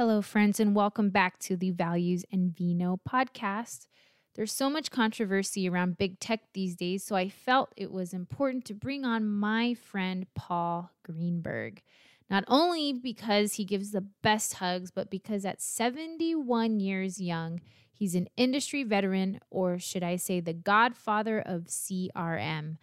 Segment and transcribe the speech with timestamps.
[0.00, 3.86] Hello, friends, and welcome back to the Values and Vino podcast.
[4.34, 8.64] There's so much controversy around big tech these days, so I felt it was important
[8.64, 11.82] to bring on my friend Paul Greenberg.
[12.30, 17.60] Not only because he gives the best hugs, but because at 71 years young,
[17.92, 22.78] he's an industry veteran, or should I say, the godfather of CRM.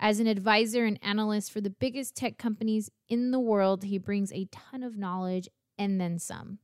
[0.00, 4.32] As an advisor and analyst for the biggest tech companies in the world, he brings
[4.32, 5.48] a ton of knowledge
[5.78, 6.58] and then some.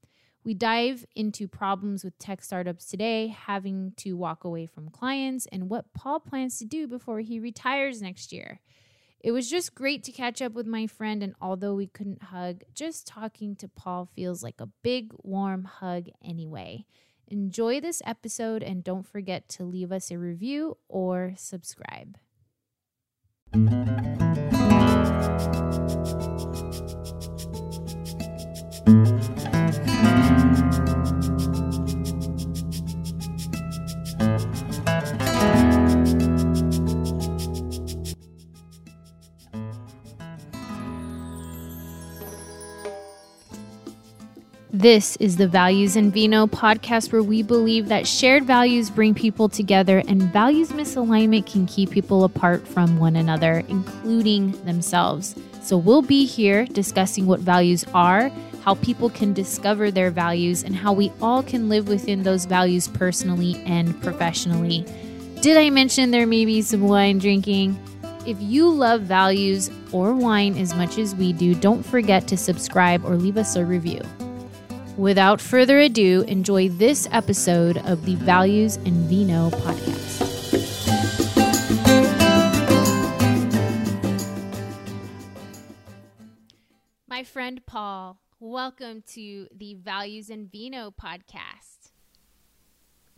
[0.45, 5.71] We dive into problems with tech startups today, having to walk away from clients, and
[5.71, 8.61] what Paul plans to do before he retires next year.
[9.21, 12.63] It was just great to catch up with my friend, and although we couldn't hug,
[12.75, 16.87] just talking to Paul feels like a big, warm hug anyway.
[17.29, 22.19] Enjoy this episode, and don't forget to leave us a review or subscribe.
[44.83, 49.49] This is the Values and Vino podcast where we believe that shared values bring people
[49.49, 55.37] together and values misalignment can keep people apart from one another, including themselves.
[55.63, 58.33] So we'll be here discussing what values are,
[58.65, 62.89] how people can discover their values, and how we all can live within those values
[62.89, 64.87] personally and professionally.
[65.41, 67.77] Did I mention there may be some wine drinking?
[68.25, 73.05] If you love values or wine as much as we do, don't forget to subscribe
[73.05, 74.01] or leave us a review.
[74.97, 80.29] Without further ado, enjoy this episode of the Values and Vino podcast.
[87.09, 91.93] My friend Paul, welcome to the Values and Vino podcast.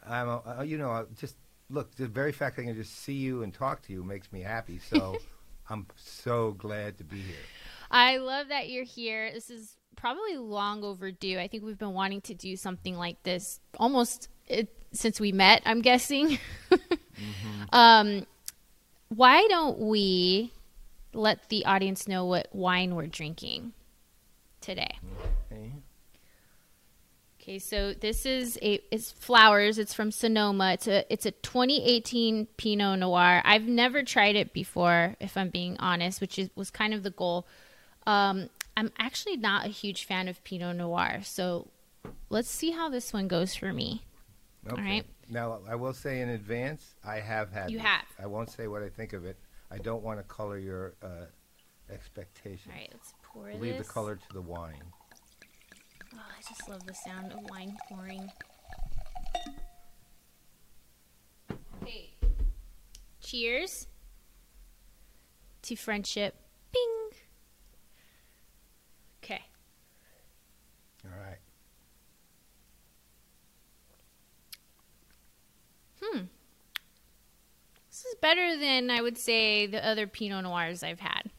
[0.06, 1.36] I'm, a, uh, you know, just
[1.70, 1.94] look.
[1.94, 4.42] The very fact that I can just see you and talk to you makes me
[4.42, 4.78] happy.
[4.78, 5.16] So,
[5.70, 7.36] I'm so glad to be here.
[7.90, 9.32] I love that you're here.
[9.32, 11.38] This is probably long overdue.
[11.38, 15.62] I think we've been wanting to do something like this almost it, since we met,
[15.64, 16.38] I'm guessing.
[16.70, 17.62] mm-hmm.
[17.72, 18.26] um,
[19.08, 20.52] why don't we
[21.14, 23.72] let the audience know what wine we're drinking
[24.64, 24.98] today?
[25.52, 25.72] Okay.
[27.40, 29.78] Okay, so this is a it's flowers.
[29.78, 30.72] It's from Sonoma.
[30.72, 33.42] It's a it's a 2018 Pinot Noir.
[33.44, 37.10] I've never tried it before, if I'm being honest, which is was kind of the
[37.10, 37.46] goal.
[38.06, 38.48] Um,
[38.78, 41.68] I'm actually not a huge fan of Pinot Noir, so
[42.30, 44.02] let's see how this one goes for me.
[44.66, 44.80] Okay.
[44.80, 45.06] All right.
[45.28, 47.70] Now, I will say in advance, I have had.
[47.70, 47.86] You this.
[47.86, 48.06] have.
[48.18, 49.36] I won't say what I think of it.
[49.70, 51.26] I don't want to color your uh,
[51.92, 52.68] expectations.
[52.68, 53.62] All right, let's pour Leave this.
[53.62, 54.82] Leave the color to the wine.
[56.14, 58.30] Oh, I just love the sound of wine pouring.
[61.82, 62.10] Okay.
[63.20, 63.88] Cheers
[65.62, 66.36] to friendship.
[66.72, 67.18] Bing.
[69.22, 69.42] Okay.
[71.04, 71.38] All right.
[76.00, 76.20] Hmm.
[77.90, 81.30] This is better than I would say the other Pinot Noirs I've had.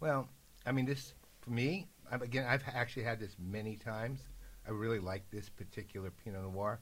[0.00, 0.28] Well,
[0.66, 1.86] I mean, this for me.
[2.10, 4.20] I'm, again, I've actually had this many times.
[4.66, 6.80] I really like this particular Pinot Noir.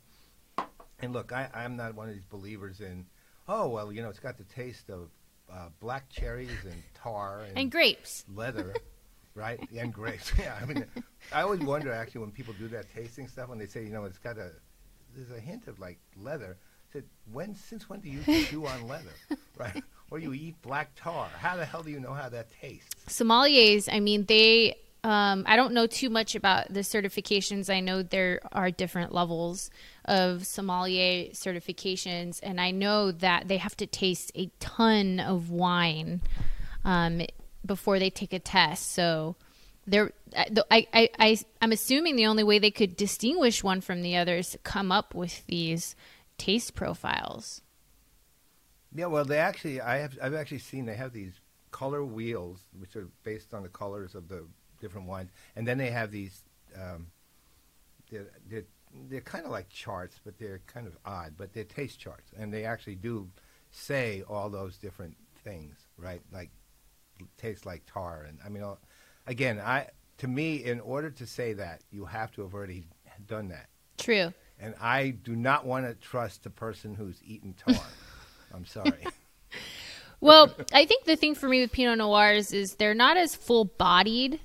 [1.00, 3.06] And look, I, I'm not one of these believers in,
[3.48, 5.10] oh well, you know, it's got the taste of
[5.52, 8.74] uh, black cherries and tar and, and grapes, leather.
[9.34, 9.60] right?
[9.76, 10.32] And grapes.
[10.38, 10.84] yeah, I mean,
[11.32, 14.04] I always wonder actually when people do that tasting stuff when they say, you know,
[14.04, 14.50] it's got a
[15.14, 16.56] there's a hint of like leather.
[16.92, 19.10] Said, when since when do you chew on leather,
[19.56, 19.82] right?
[20.10, 21.28] Or you eat black tar?
[21.38, 22.88] How the hell do you know how that tastes?
[23.08, 24.76] Sommeliers, I mean, they.
[25.04, 27.72] Um, I don't know too much about the certifications.
[27.72, 29.70] I know there are different levels
[30.04, 36.22] of sommelier certifications, and I know that they have to taste a ton of wine
[36.84, 37.22] um,
[37.64, 38.90] before they take a test.
[38.92, 39.36] So
[39.86, 44.16] they're I, I, I I'm assuming the only way they could distinguish one from the
[44.16, 45.94] other is to come up with these
[46.38, 47.62] taste profiles.
[48.94, 51.40] Yeah, well, they actually I have I've actually seen they have these
[51.70, 54.46] color wheels which are based on the colors of the
[54.80, 56.42] different wines, and then they have these.
[56.74, 57.08] Um,
[58.10, 58.64] they're, they're,
[59.08, 61.34] they're kind of like charts, but they're kind of odd.
[61.36, 63.28] But they're taste charts, and they actually do
[63.70, 66.22] say all those different things, right?
[66.32, 66.50] Like
[67.36, 68.24] tastes like tar.
[68.28, 68.64] And I mean,
[69.26, 69.88] again, I
[70.18, 72.86] to me, in order to say that, you have to have already
[73.26, 73.68] done that.
[73.98, 74.32] True.
[74.58, 77.74] And I do not want to trust the person who's eaten tar.
[78.54, 79.06] I'm sorry.
[80.20, 83.66] well, I think the thing for me with Pinot Noirs is they're not as full
[83.66, 84.40] bodied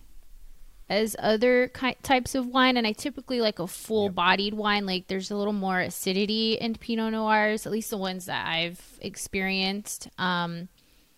[0.91, 4.85] as other ki- types of wine, and I typically like a full-bodied wine.
[4.85, 8.81] Like there's a little more acidity in Pinot Noirs, at least the ones that I've
[8.99, 10.09] experienced.
[10.17, 10.67] Um,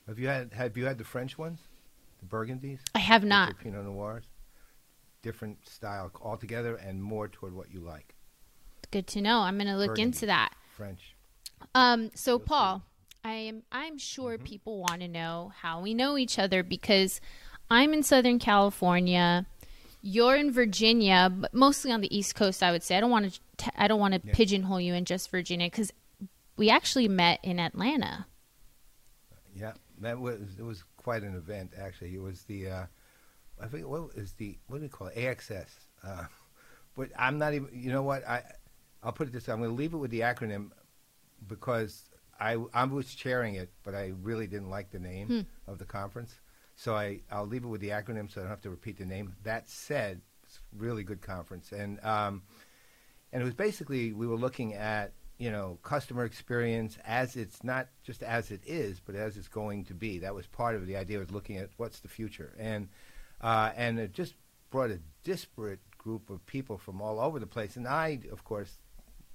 [0.07, 1.59] Have you had Have you had the French ones,
[2.19, 2.81] the Burgundies?
[2.93, 3.57] I have not.
[3.57, 4.25] Pinot Noirs.
[5.23, 8.13] Different style altogether, and more toward what you like.
[8.93, 9.39] Good to know.
[9.39, 10.03] I'm going to look Burgundy.
[10.03, 10.53] into that.
[10.77, 11.15] French.
[11.73, 12.45] Um, so You'll see.
[12.45, 12.83] Paul,
[13.23, 14.43] I am I'm sure Mm-hmm.
[14.45, 17.19] people want to know how we know each other because
[17.71, 19.47] I'm in Southern California.
[20.03, 22.61] You're in Virginia, but mostly on the East Coast.
[22.61, 23.71] I would say I don't want to.
[23.75, 24.33] I don't want to Yeah.
[24.35, 25.91] pigeonhole you in just Virginia because
[26.57, 28.27] we actually met in Atlanta.
[29.55, 32.13] Yeah, that was it was quite an event actually.
[32.15, 32.85] It was the uh,
[33.61, 35.67] I think what is the what do you call it AXS.
[36.05, 36.25] Uh,
[36.95, 37.69] but I'm not even.
[37.73, 38.43] You know what I
[39.03, 39.53] I'll put it this way.
[39.53, 40.69] I'm going to leave it with the acronym
[41.47, 42.09] because
[42.39, 45.71] I I was chairing it, but I really didn't like the name Hmm.
[45.71, 46.39] of the conference.
[46.75, 49.05] So I I'll leave it with the acronym so I don't have to repeat the
[49.05, 49.35] name.
[49.43, 52.43] That said, it's a really good conference and um,
[53.31, 57.87] and it was basically we were looking at you know customer experience as it's not
[58.03, 60.95] just as it is but as it's going to be that was part of the
[60.95, 62.87] idea was looking at what's the future and
[63.41, 64.35] uh, and it just
[64.69, 68.77] brought a disparate group of people from all over the place and i of course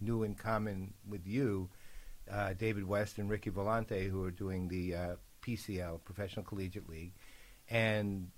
[0.00, 1.69] knew in common with you
[2.31, 7.12] uh, david west and ricky volante who are doing the uh, pcl professional collegiate league.
[7.71, 8.31] And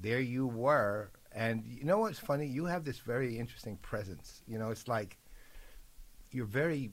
[0.00, 1.10] there you were.
[1.34, 2.46] And you know what's funny?
[2.46, 4.42] You have this very interesting presence.
[4.46, 5.16] You know it's like
[6.30, 6.92] you're very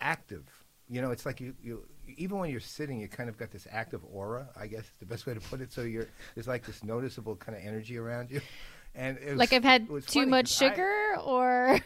[0.00, 0.44] active.
[0.88, 1.84] You know it's like you, you
[2.16, 5.04] even when you're sitting you kind of got this active aura i guess is the
[5.06, 5.72] best way to put it.
[5.72, 8.40] So you're there's like this noticeable kind of energy around you.
[8.94, 11.78] And it was, like I've had too much 'cause I- sugar, or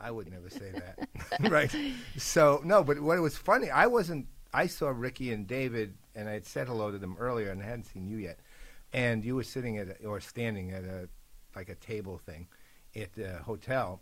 [0.00, 1.08] I would never say that.
[1.50, 1.74] right.
[2.16, 4.26] So no, but what was funny, I wasn't.
[4.52, 7.64] I saw Ricky and David, and I had said hello to them earlier, and I
[7.64, 8.38] hadn't seen you yet.
[8.92, 11.08] And you were sitting at a, or standing at a
[11.56, 12.48] like a table thing
[12.94, 14.00] at the hotel.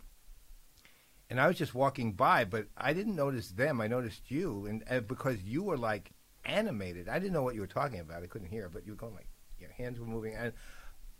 [1.30, 3.80] And I was just walking by, but I didn't notice them.
[3.80, 6.10] I noticed you, and uh, because you were like
[6.44, 8.22] animated, I didn't know what you were talking about.
[8.22, 9.28] I couldn't hear, but you were going like
[9.58, 10.52] your hands were moving, and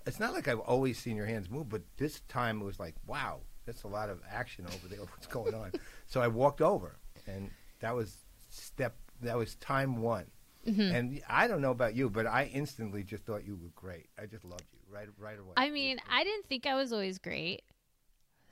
[0.07, 2.95] it's not like I've always seen your hands move, but this time it was like,
[3.07, 4.99] wow, that's a lot of action over there.
[5.15, 5.73] What's going on?
[6.07, 6.97] so I walked over,
[7.27, 7.51] and
[7.81, 8.17] that was
[8.51, 8.97] step.
[9.21, 10.27] That was time one.
[10.67, 10.95] Mm-hmm.
[10.95, 14.07] And I don't know about you, but I instantly just thought you were great.
[14.21, 15.53] I just loved you right right away.
[15.57, 17.63] I mean, I didn't think I was always great.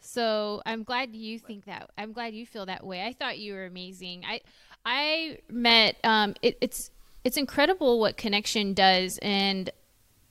[0.00, 1.90] So I'm glad you think that.
[1.96, 3.04] I'm glad you feel that way.
[3.04, 4.24] I thought you were amazing.
[4.26, 4.40] I
[4.84, 6.90] I met um it, it's
[7.22, 9.70] it's incredible what connection does and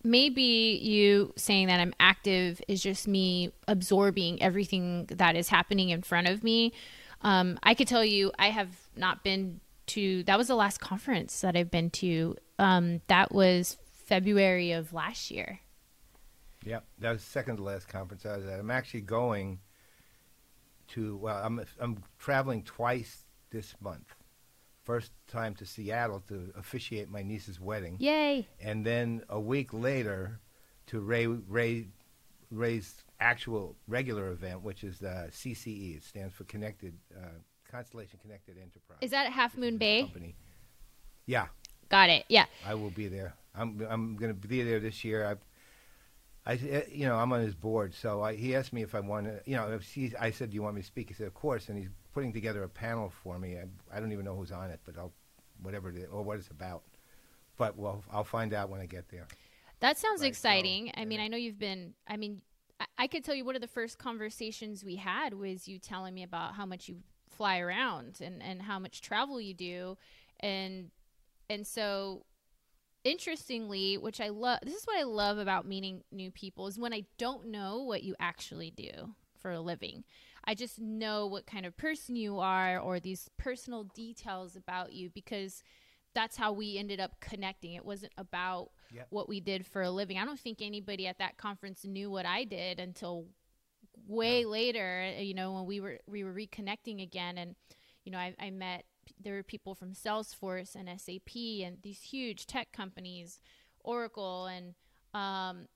[0.03, 6.01] maybe you saying that I'm active is just me absorbing everything that is happening in
[6.01, 6.73] front of me.
[7.21, 11.41] Um, I could tell you I have not been to that was the last conference
[11.41, 12.35] that I've been to.
[12.57, 15.59] Um, that was February of last year.
[16.65, 18.59] Yep, that was second to last conference I was at.
[18.59, 19.59] I'm actually going
[20.89, 21.17] to.
[21.17, 24.13] Well, I'm I'm traveling twice this month.
[24.89, 28.47] First time to Seattle to officiate my niece's wedding, Yay!
[28.59, 30.39] and then a week later
[30.87, 31.89] to Ray Ray
[32.49, 35.97] Ray's actual regular event, which is the CCE.
[35.97, 37.37] It stands for Connected uh,
[37.69, 38.97] Constellation Connected Enterprise.
[39.01, 40.01] Is that at Half Moon Bay?
[40.01, 40.35] Company.
[41.27, 41.49] Yeah,
[41.89, 42.25] Got it.
[42.29, 42.45] Yeah.
[42.65, 43.35] I will be there.
[43.55, 45.25] I'm I'm going to be there this year.
[45.25, 45.45] I've,
[46.45, 49.01] I eh, you know I'm on his board, so I, he asked me if I
[49.01, 49.41] want to.
[49.45, 51.33] You know, if he, I said, "Do you want me to speak?" He said, "Of
[51.33, 53.57] course." And he's putting together a panel for me.
[53.57, 55.13] I, I don't even know who's on it, but I'll
[55.61, 56.83] whatever it is or what it's about.
[57.57, 59.27] But well, I'll find out when I get there.
[59.79, 60.91] That sounds Right, so, exciting.
[60.95, 61.19] I mean.
[61.19, 62.41] I know you've been, I mean,
[62.79, 66.13] I, I could tell you one of the first conversations we had was you telling
[66.13, 66.97] me about how much you
[67.29, 69.97] fly around and, and how much travel you do.
[70.39, 70.91] And,
[71.49, 72.25] and so
[73.03, 76.93] interestingly, which I love, this is what I love about meeting new people is when
[76.93, 80.03] I don't know what you actually do for a living.
[80.49, 85.11] I just know what kind of person you are or these personal details about you
[85.11, 85.61] because
[86.15, 87.73] that's how we ended up connecting.
[87.75, 89.07] It wasn't about Yep.
[89.11, 90.17] what we did for a living.
[90.17, 93.27] I don't think anybody at that conference knew what I did until
[94.07, 97.55] way later, you know, when we were we were reconnecting again and
[98.03, 98.85] you know, I, I met
[99.21, 103.39] there were people from Salesforce and SAP and these huge tech companies,
[103.81, 104.73] Oracle and
[105.13, 105.67] um,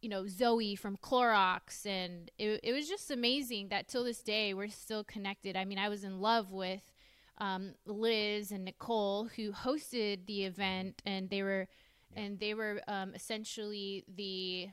[0.00, 4.54] you know Zoe from Clorox, and it, it was just amazing that till this day
[4.54, 5.56] we're still connected.
[5.56, 6.82] I mean, I was in love with
[7.38, 11.68] um, Liz and Nicole who hosted the event, and they were
[12.14, 14.68] and they were um, essentially the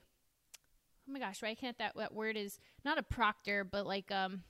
[1.07, 4.43] oh my gosh, why can't that that word is not a proctor, but like um,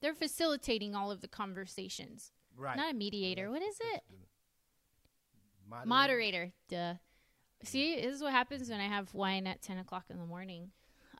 [0.00, 2.32] they're facilitating all of the conversations.
[2.56, 2.76] Right.
[2.76, 3.50] Not a mediator.
[3.50, 4.02] What is it?
[5.68, 5.88] Moderator.
[5.88, 6.94] moderator duh
[7.64, 10.70] See, this is what happens when I have wine at ten o'clock in the morning.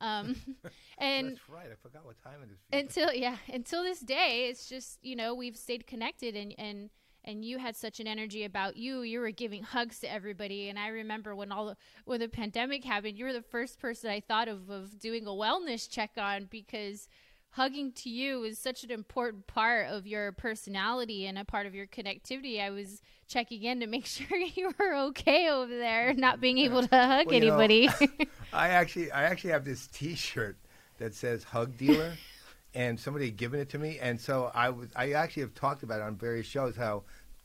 [0.00, 0.36] Um,
[0.98, 1.66] and That's right.
[1.70, 2.58] I forgot what time it is.
[2.72, 6.90] until yeah, until this day, it's just you know we've stayed connected and and
[7.24, 9.02] and you had such an energy about you.
[9.02, 12.84] You were giving hugs to everybody, and I remember when all the when the pandemic
[12.84, 16.46] happened, you were the first person I thought of of doing a wellness check on
[16.50, 17.08] because
[17.52, 21.74] hugging to you is such an important part of your personality and a part of
[21.74, 22.60] your connectivity.
[22.60, 26.82] I was checking in to make sure you were okay over there, not being able
[26.82, 27.88] to hug Well, you know, anybody.
[28.52, 30.56] I actually, I actually have this T-shirt
[30.98, 32.14] that says "Hug Dealer,"
[32.74, 35.82] and somebody had given it to me, and so I was, I actually have talked
[35.82, 37.02] about it on various shows how,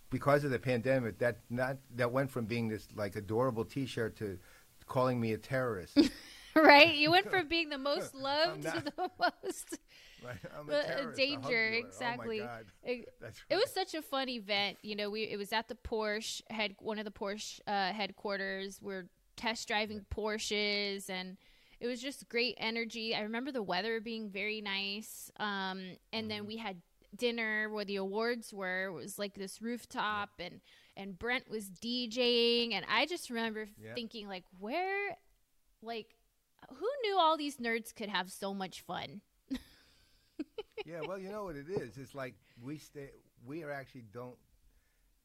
[0.09, 4.37] because of the pandemic, that not that went from being this like adorable T-shirt to
[4.87, 5.99] calling me a terrorist.
[6.63, 6.95] right?
[6.95, 9.77] You went from being the most loved to the most
[10.23, 10.35] Right?
[10.45, 11.71] Uh, a terrorist, a hug danger.
[11.71, 11.87] dealer.
[11.87, 12.39] Exactly.
[12.41, 12.65] Oh my God.
[12.83, 14.77] It, That's it was such a fun event.
[14.81, 18.79] You know, we it was at the Porsche head one of the Porsche uh, headquarters.
[18.81, 21.37] We're test driving Porsches and
[21.79, 23.13] it was just great energy.
[23.13, 25.31] I remember the weather being very nice.
[25.39, 26.47] Um, and then Mm-hmm.
[26.47, 26.81] we had
[27.15, 28.85] dinner where the awards were.
[28.87, 30.61] It was like this rooftop and
[30.95, 33.93] and Brent was DJing and I just remember Yeah.
[33.93, 35.15] thinking like where
[35.83, 36.15] like
[36.69, 39.21] who knew all these nerds could have so much fun?
[40.85, 41.97] yeah, well, you know what it is.
[41.97, 43.09] It's like we stay.
[43.45, 44.35] We are actually don't.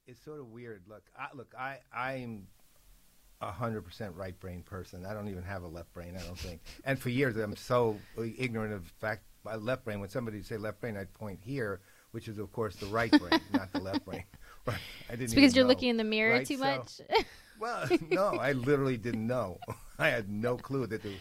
[0.07, 0.83] It's sort of weird.
[0.89, 2.47] Look, I, look, I I'm
[3.41, 5.05] a hundred percent right brain person.
[5.07, 6.17] I don't even have a left brain.
[6.19, 6.61] I don't think.
[6.85, 10.01] and for years, I'm so ignorant of the fact my left brain.
[10.01, 11.81] When somebody would say left brain, I'd point here,
[12.13, 14.25] which is of course the right brain, not the left brain.
[14.65, 14.77] But
[15.09, 15.25] I didn't.
[15.25, 15.71] It's because you're know.
[15.71, 17.01] looking in the mirror Right, too so- much.
[17.63, 19.59] Well, no, I literally didn't know.
[19.99, 21.17] I had no clue that they,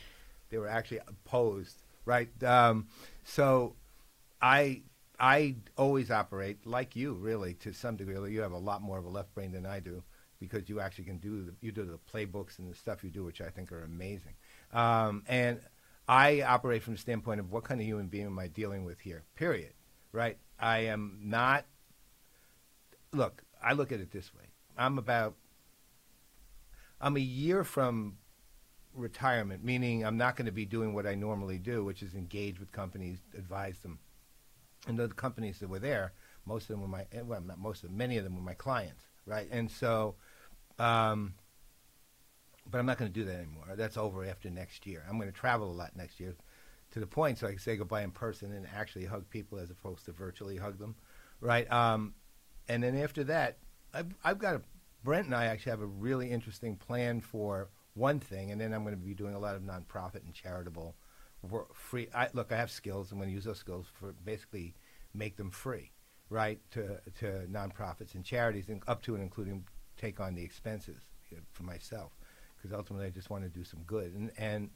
[0.50, 2.29] they were actually opposed, right?
[2.43, 2.88] Um,
[3.24, 3.75] so
[4.41, 4.81] I
[5.19, 8.33] I always operate like you, really, to some degree.
[8.33, 10.01] You have a lot more of a left brain than I do
[10.39, 13.24] because you actually can do the, you do the playbooks and the stuff you do,
[13.24, 14.33] which I think are amazing.
[14.74, 15.60] Um, and
[16.07, 19.00] I operate from the standpoint of what kind of human being am I dealing with
[19.00, 19.21] here?
[19.36, 19.74] Period.
[20.12, 20.39] Right?
[20.60, 21.65] I am not.
[23.13, 24.45] Look, I look at it this way.
[24.75, 25.36] I'm about
[27.01, 28.17] I'm a year from
[28.93, 32.60] retirement, meaning I'm not going to be doing what I normally do, which is engage
[32.60, 34.00] with companies, advise them.
[34.88, 36.13] And the companies that were there,
[36.46, 38.41] most of them were my, eh, well, not most of them, many of them were
[38.41, 39.48] my clients, right?
[39.51, 40.15] And so,
[40.79, 41.34] um,
[42.70, 43.65] but I'm not going to do that anymore.
[43.75, 45.03] That's over after next year.
[45.10, 46.36] I'm going to travel a lot next year
[46.91, 49.72] to the point so I can say goodbye in person and actually hug people as
[49.72, 50.96] opposed to virtually hug them,
[51.39, 51.72] right?
[51.72, 52.13] Um,
[52.67, 53.58] and then after that,
[53.93, 54.62] I've, I've got a
[55.03, 58.84] Brent and I actually have a really interesting plan for one thing, and then I'm
[58.84, 60.96] going to be doing a lot of nonprofit and charitable
[61.41, 61.74] work.
[61.75, 62.08] Free.
[62.13, 63.12] I, look, I have skills.
[63.12, 64.75] I'm going to use those skills for basically
[65.13, 65.91] make them free,
[66.29, 69.65] right, to to nonprofits and charities, and up to and including
[69.98, 72.12] take on the expenses you know, for myself,
[72.58, 74.13] because ultimately I just want to do some good.
[74.13, 74.70] And and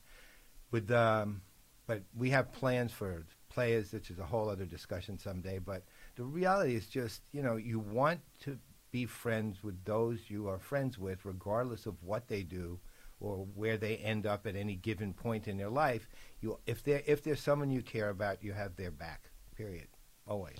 [0.72, 1.42] with um,
[1.88, 5.60] but we have plans for players, which is a whole other discussion someday.
[5.60, 5.84] But
[6.16, 8.58] the reality is just, you know, you want to
[8.96, 12.80] be friends with those you are friends with, regardless of what they do
[13.20, 16.08] or where they end up at any given point in their life.
[16.40, 19.32] You, if they if there's someone you care about, you have their back.
[19.58, 19.90] Period.
[20.26, 20.56] Always,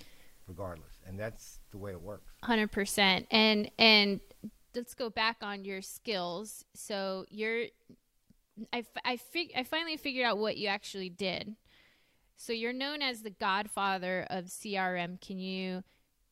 [0.46, 2.30] regardless, and that's the way it works.
[2.42, 3.26] Hundred percent.
[3.30, 4.20] And and
[4.74, 6.66] let's go back on your skills.
[6.74, 7.64] So you're,
[8.70, 11.56] I I fig- I finally figured out what you actually did.
[12.36, 15.22] So you're known as the godfather of CRM.
[15.22, 15.84] Can you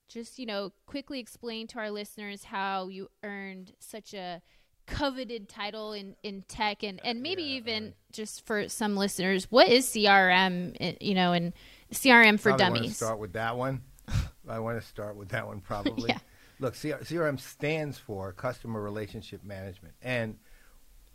[0.08, 4.40] just you know quickly explain to our listeners how you earned such a
[4.86, 7.94] coveted title in, in tech and, and maybe Yeah, even right.
[8.12, 11.54] just for some listeners what is crm eh, you know and
[11.90, 13.80] crm for Probably want to dummies start with that one.
[14.48, 16.08] I want to start with that one probably.
[16.10, 16.18] Yeah.
[16.60, 20.36] Look, CR- CRM stands for Customer Relationship Management, and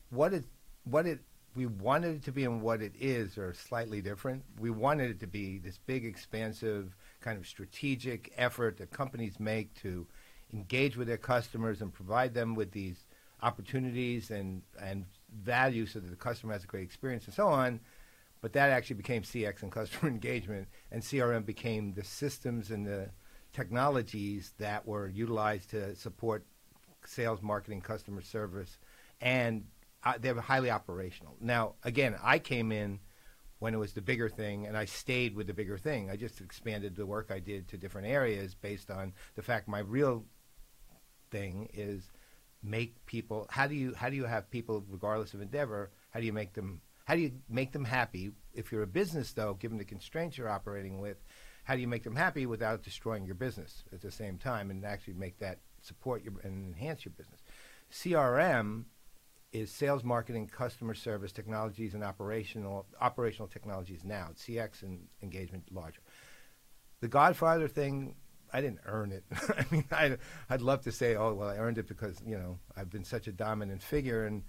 [0.10, 0.43] what it
[0.84, 1.19] what it
[1.55, 4.43] we wanted it to be and what it is are slightly different.
[4.60, 9.74] We wanted it to be this big, expansive kind of strategic effort that companies make
[9.82, 10.08] to
[10.54, 13.06] engage with their customers and provide them with these
[13.42, 15.06] opportunities and and
[15.44, 17.80] value so that the customer has a great experience and so on.
[18.42, 23.10] But that actually became CX and customer engagement, and CRM became the systems and the
[23.52, 26.46] technologies that were utilized to support
[27.06, 28.78] sales, marketing, customer service,
[29.22, 29.66] and
[30.04, 31.36] uh, they were highly operational.
[31.42, 33.00] Now, again, I came in
[33.60, 36.10] when it was the bigger thing, and I stayed with the bigger thing.
[36.10, 39.80] I just expanded the work I did to different areas based on the fact my
[39.80, 40.25] real
[41.30, 42.10] thing is
[42.63, 43.48] make people.
[43.50, 46.54] How do you how do you have people, regardless of endeavor, how do you make
[46.54, 48.32] them how do you make them happy?
[48.54, 51.18] If you're a business, though, given the constraints you're operating with,
[51.63, 54.86] how do you make them happy without destroying your business at the same time and
[54.86, 57.42] actually make that support your and enhance your business?
[57.92, 58.86] CRM
[59.51, 64.03] is sales, marketing, customer service, technologies, and operational operational technologies.
[64.03, 66.01] Now, CX and engagement larger.
[67.01, 68.15] The Godfather thing,
[68.53, 69.24] I didn't earn it.
[69.32, 70.18] I mean, I,
[70.50, 73.27] I'd love to say, oh, well, I earned it because you know I've been such
[73.27, 74.44] a dominant figure, and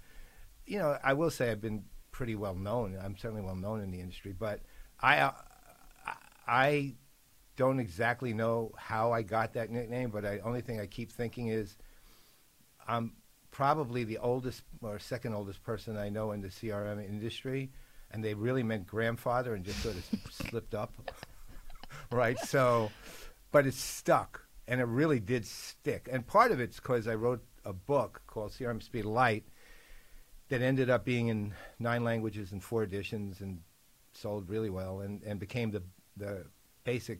[0.65, 2.97] you know, I will say I've been pretty well known.
[3.01, 4.61] I'm certainly well known in the industry, but
[4.99, 5.31] I, uh,
[6.47, 6.95] I
[7.55, 10.11] don't exactly know how I got that nickname.
[10.11, 11.77] But the only thing I keep thinking is,
[12.87, 13.13] I'm
[13.61, 17.69] probably the oldest or second oldest person I know in the CRM industry,
[18.09, 20.91] and they really meant grandfather and just sort of slipped up,
[22.11, 22.39] right?
[22.39, 22.89] So,
[23.51, 26.09] but it stuck, and it really did stick.
[26.11, 29.43] And part of it's because I wrote a book called CRM Speed Light
[30.49, 33.59] that ended up being in nine languages and four editions and
[34.11, 35.83] sold really well and, and became the
[36.17, 36.45] the
[36.83, 37.19] basic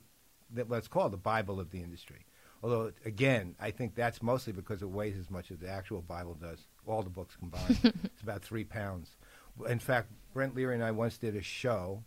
[0.50, 2.26] that what's called the Bible of the industry.
[2.62, 6.34] Although, again, I think that's mostly because it weighs as much as the actual Bible
[6.34, 7.78] does, all the books combined.
[8.04, 9.16] it's about three pounds.
[9.68, 12.04] In fact, Brent Leary and I once did a show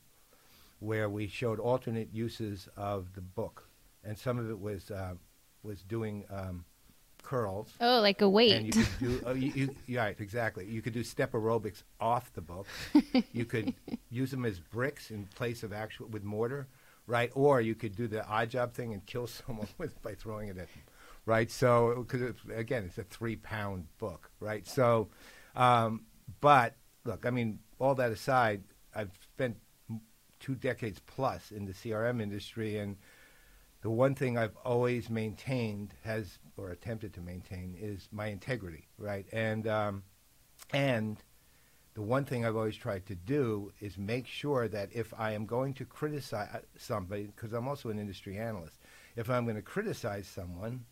[0.79, 3.67] where we showed alternate uses of the book,
[4.03, 5.15] and some of it was uh,
[5.63, 6.63] was doing um,
[7.21, 7.74] curls.
[7.81, 8.53] Oh, like a weight.
[8.53, 10.65] And you could do, oh, you, you, right, exactly.
[10.65, 12.67] You could do step aerobics off the book.
[13.33, 13.74] you could
[14.09, 16.67] use them as bricks in place of actual with mortar
[17.07, 17.31] right?
[17.33, 20.57] Or you could do the odd job thing and kill someone with by throwing it
[20.57, 20.83] at them,
[21.25, 21.50] right?
[21.50, 24.67] So because again, it's a three pound book, right?
[24.67, 25.09] So,
[25.55, 26.01] um,
[26.41, 28.63] but look, I mean, all that aside,
[28.95, 29.57] I've spent
[30.39, 32.97] two decades plus in the CRM industry, and
[33.81, 39.25] the one thing I've always maintained has or attempted to maintain is my integrity, right?
[39.31, 40.03] And um,
[40.74, 41.21] and
[41.96, 45.46] the one thing I've always tried to do is make sure that if I am
[45.46, 48.78] going to criticize somebody, because I'm also an industry analyst,
[49.16, 50.84] if I'm going to criticize someone,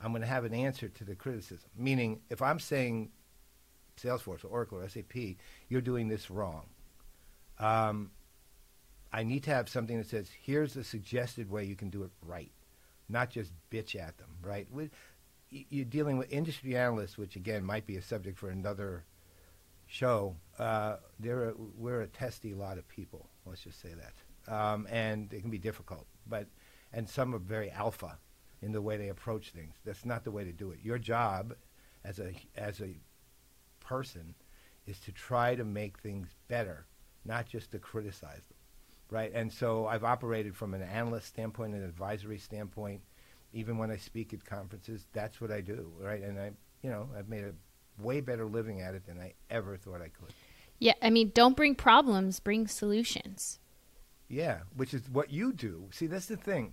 [0.00, 1.68] I'm going to have an answer to the criticism.
[1.76, 3.10] Meaning, if I'm saying
[4.02, 5.14] Salesforce or Oracle or SAP,
[5.68, 6.64] you're doing this wrong,
[7.58, 8.10] um,
[9.12, 12.10] I need to have something that says, here's the suggested way you can do it
[12.22, 12.52] right,
[13.10, 14.66] not just bitch at them, right?
[15.50, 19.04] you're dealing with industry analysts, which again might be a subject for another
[19.90, 23.28] show, uh, are, we're a testy lot of people.
[23.44, 26.06] Let's just say that, um, and it can be difficult.
[26.26, 26.46] But
[26.92, 28.18] and some are very alpha
[28.62, 29.74] in the way they approach things.
[29.84, 30.78] That's not the way to do it.
[30.82, 31.54] Your job
[32.04, 32.96] as a as a
[33.80, 34.34] person
[34.86, 36.86] is to try to make things better,
[37.24, 38.58] not just to criticize them,
[39.10, 39.32] right?
[39.34, 43.02] And so I've operated from an analyst standpoint, an advisory standpoint.
[43.52, 46.22] Even when I speak at conferences, that's what I do, right?
[46.22, 47.52] And I, you know, I've made a
[48.02, 50.34] way better living at it than I ever thought I could.
[50.78, 53.58] Yeah, I mean, don't bring problems, bring solutions.
[54.28, 55.88] Yeah, which is what you do.
[55.92, 56.72] See, that's the thing.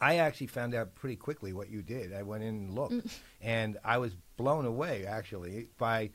[0.00, 2.12] I actually found out pretty quickly what you did.
[2.12, 3.18] I went in and looked, mm.
[3.40, 6.10] and I was blown away actually by.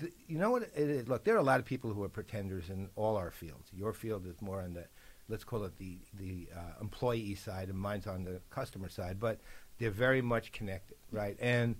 [0.00, 0.62] The, you know what?
[0.62, 1.08] It is?
[1.08, 3.68] Look, there are a lot of people who are pretenders in all our fields.
[3.72, 4.84] Your field is more on the,
[5.28, 9.18] let's call it the the uh, employee side, and mine's on the customer side.
[9.20, 9.40] But
[9.78, 11.36] they're very much connected, right?
[11.40, 11.76] And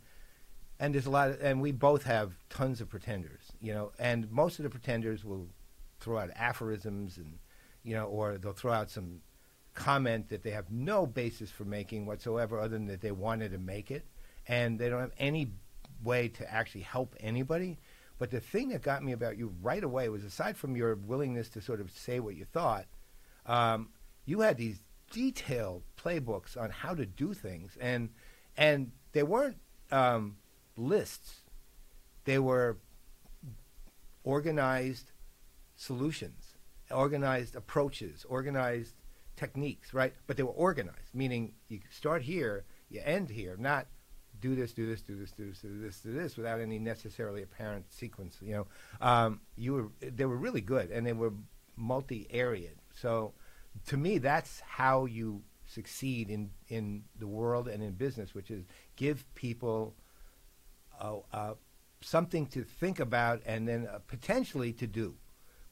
[0.81, 4.33] and there's a lot of, and we both have tons of pretenders, you know, and
[4.33, 5.47] most of the pretenders will
[6.01, 7.39] throw out aphorisms and,
[7.85, 9.21] you know, or they'll throw out some
[9.75, 13.59] comment that they have no basis for making whatsoever other than that they wanted to
[13.59, 14.07] make it
[14.49, 15.53] and they don't have any
[16.03, 17.79] way to actually help anybody.
[18.19, 21.51] But the thing that got me about you right away was aside from your willingness
[21.51, 22.87] to sort of say what you thought,
[23.45, 23.91] um,
[24.25, 28.09] you had these detailed playbooks on how to do things and
[28.57, 29.57] and they weren't
[29.91, 30.37] um,
[30.77, 31.41] lists.
[32.25, 32.79] They were
[34.25, 35.13] organized
[35.77, 36.57] solutions,
[36.91, 38.95] organized approaches, organized
[39.37, 40.13] techniques, right?
[40.27, 43.87] But they were organized, meaning you start here, you end here, not
[44.41, 47.43] do this, do this, do this, do this, do this, do this, without any necessarily
[47.43, 48.39] apparent sequence.
[48.41, 48.67] You know,
[49.01, 51.33] um, you were they were really good, and they were
[51.77, 52.71] multi-area.
[52.95, 53.33] So,
[53.87, 58.65] to me, that's how you succeed in in the world and in business, which is
[58.97, 59.95] give people
[61.01, 61.55] uh,
[62.01, 65.15] something to think about and then uh, potentially to do,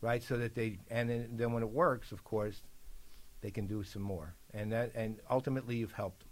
[0.00, 0.22] right?
[0.22, 2.62] So that they and then, then, when it works, of course,
[3.40, 6.28] they can do some more, and that and ultimately you've helped them,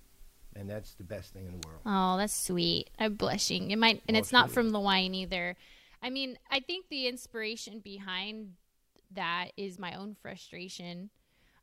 [0.56, 1.80] and that's the best thing in the world.
[1.86, 2.90] Oh, that's sweet.
[2.98, 3.70] I'm blushing.
[3.70, 5.56] It might, and well, it's not from the wine either.
[6.02, 8.52] I mean, I think the inspiration behind
[9.14, 11.10] that is my own frustration.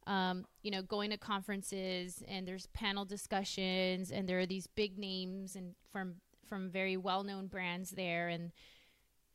[0.06, 5.00] Um, you know, going to conferences and there's panel discussions and there are these big
[5.00, 6.16] names and from
[6.48, 8.30] from very well known brands there.
[8.30, 8.52] And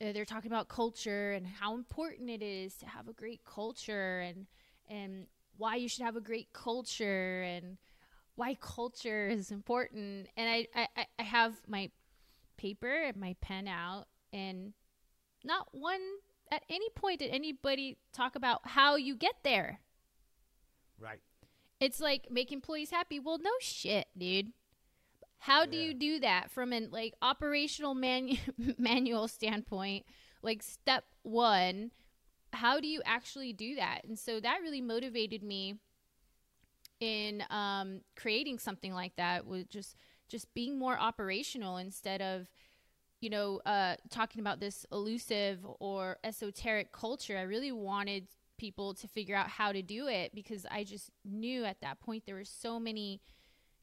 [0.01, 4.21] uh, they're talking about culture and how important it is to have a great culture
[4.21, 4.47] and,
[4.89, 7.79] and why you should have a great culture and
[8.37, 10.29] why culture is important.
[10.37, 11.91] And I, I, I have my
[12.57, 14.73] paper and my pen out And
[15.45, 16.01] not one
[16.51, 19.81] at any point did anybody talk about how you get there.
[21.01, 21.21] Right.
[21.81, 23.21] It's like make employees happy.
[23.21, 24.53] Well, no shit, dude.
[25.39, 25.83] How do Yeah.
[25.83, 28.37] you do that from an like operational manu-
[28.79, 30.05] manual standpoint?
[30.43, 31.91] Like step 1,
[32.53, 34.03] how do you actually do that?
[34.05, 35.77] And so that really motivated me
[37.01, 39.97] in um, creating something like that with just
[40.29, 42.51] just being more operational instead of
[43.21, 48.27] you know uh, talking about this elusive or esoteric culture i really wanted
[48.59, 52.25] people to figure out how to do it because i just knew at that point
[52.27, 53.21] there were so many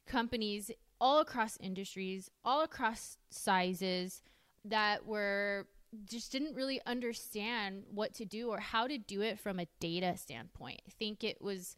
[0.06, 4.22] companies all across industries all across sizes
[4.64, 5.66] that were
[6.04, 10.16] just didn't really understand what to do or how to do it from a data
[10.16, 10.80] standpoint.
[10.86, 11.76] I think it was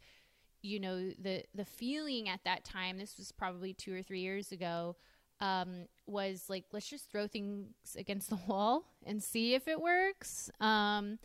[0.61, 4.51] you know the the feeling at that time this was probably two or three years
[4.51, 4.95] ago
[5.41, 10.49] um, was like let's just throw things against the wall and see if it works.
[10.59, 11.19] Um,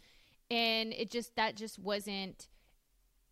[0.50, 2.48] and it just that just wasn't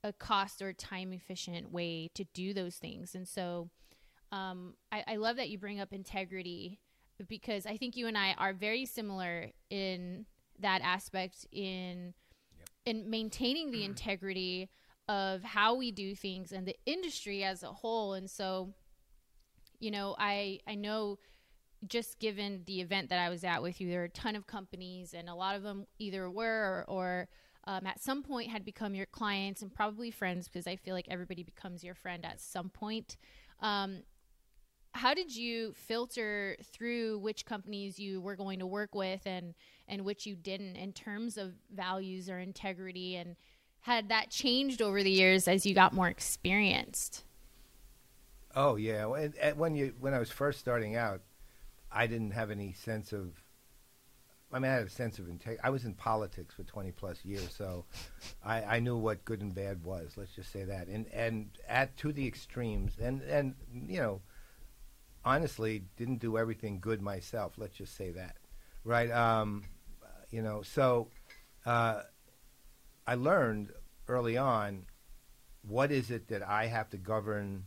[0.03, 3.14] a cost or time efficient way to do those things.
[3.14, 3.70] And so
[4.33, 6.81] um, I, I love that you bring up integrity
[7.29, 10.27] because i think you and i are very similar in
[10.59, 12.14] that aspect in
[12.85, 14.68] in maintaining the integrity
[15.09, 18.14] of how we do things and the industry as a whole.
[18.14, 18.73] And so
[19.83, 21.18] you know i i know
[21.87, 24.47] just given the event that i was at with you there are a ton of
[24.47, 27.29] companies and a lot of them either were or, or
[27.64, 31.09] um, at some point had become your clients and probably friends because i feel like
[31.11, 33.16] everybody becomes your friend at some point.
[33.61, 34.03] Um,
[34.94, 39.55] how did you filter through which companies you were going to work with and
[39.88, 43.37] and which you didn't in terms of values or integrity and
[43.81, 47.24] had that changed over the years as you got more experienced
[48.55, 51.22] Oh yeah, and, and when you when I was first starting out,
[51.90, 53.31] I didn't have any sense of.
[54.55, 55.62] I mean, I had a sense of integrity.
[55.64, 57.87] I was in politics for twenty plus years, so
[58.44, 60.12] I, I knew what good and bad was.
[60.16, 64.20] Let's just say that, and and at to the extremes, and and you know,
[65.24, 67.54] honestly, didn't do everything good myself.
[67.56, 68.37] Let's just say that,
[68.85, 69.11] right?
[69.11, 69.64] Um,
[70.30, 71.08] you know, so
[71.66, 72.02] uh,
[73.06, 73.72] I learned
[74.08, 74.87] early on
[75.62, 77.64] what is it that I have to govern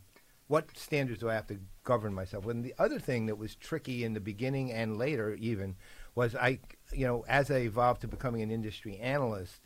[0.48, 2.46] what standards do I have to govern myself?
[2.46, 5.76] And the other thing that was tricky in the beginning and later even
[6.14, 6.60] was I,
[6.92, 9.60] you know, as I evolved to becoming an industry analyst,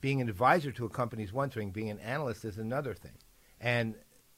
[0.00, 3.18] being an advisor to a company is one thing, being an analyst is another thing.
[3.60, 3.94] And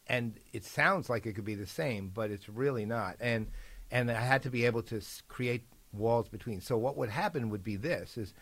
[0.06, 3.16] and it sounds like it could be the same, but it's really not.
[3.20, 3.48] And
[3.90, 6.60] and I had to be able to create walls between.
[6.60, 8.34] So what would happen would be this is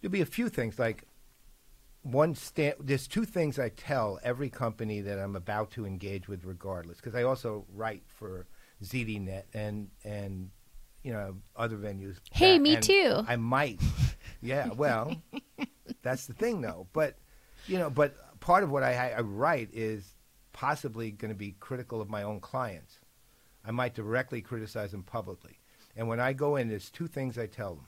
[0.00, 1.06] there'd be a few things like
[2.02, 6.44] one sta- there's two things I tell every company that I'm about to engage with,
[6.44, 8.46] regardless, because I also write for
[8.82, 10.50] ZDNet and and
[11.04, 12.16] you know other venues.
[12.32, 13.22] Hey, that- me too.
[13.26, 13.80] I might,
[14.40, 14.68] yeah.
[14.68, 15.16] Well,
[16.02, 16.86] that's the thing, though.
[16.92, 17.16] But
[17.66, 20.04] you know, but part of what I, I write is
[20.52, 22.98] possibly going to be critical of my own clients.
[23.64, 25.58] I might directly criticize them publicly,
[25.96, 27.86] and when I go in, there's two things I tell them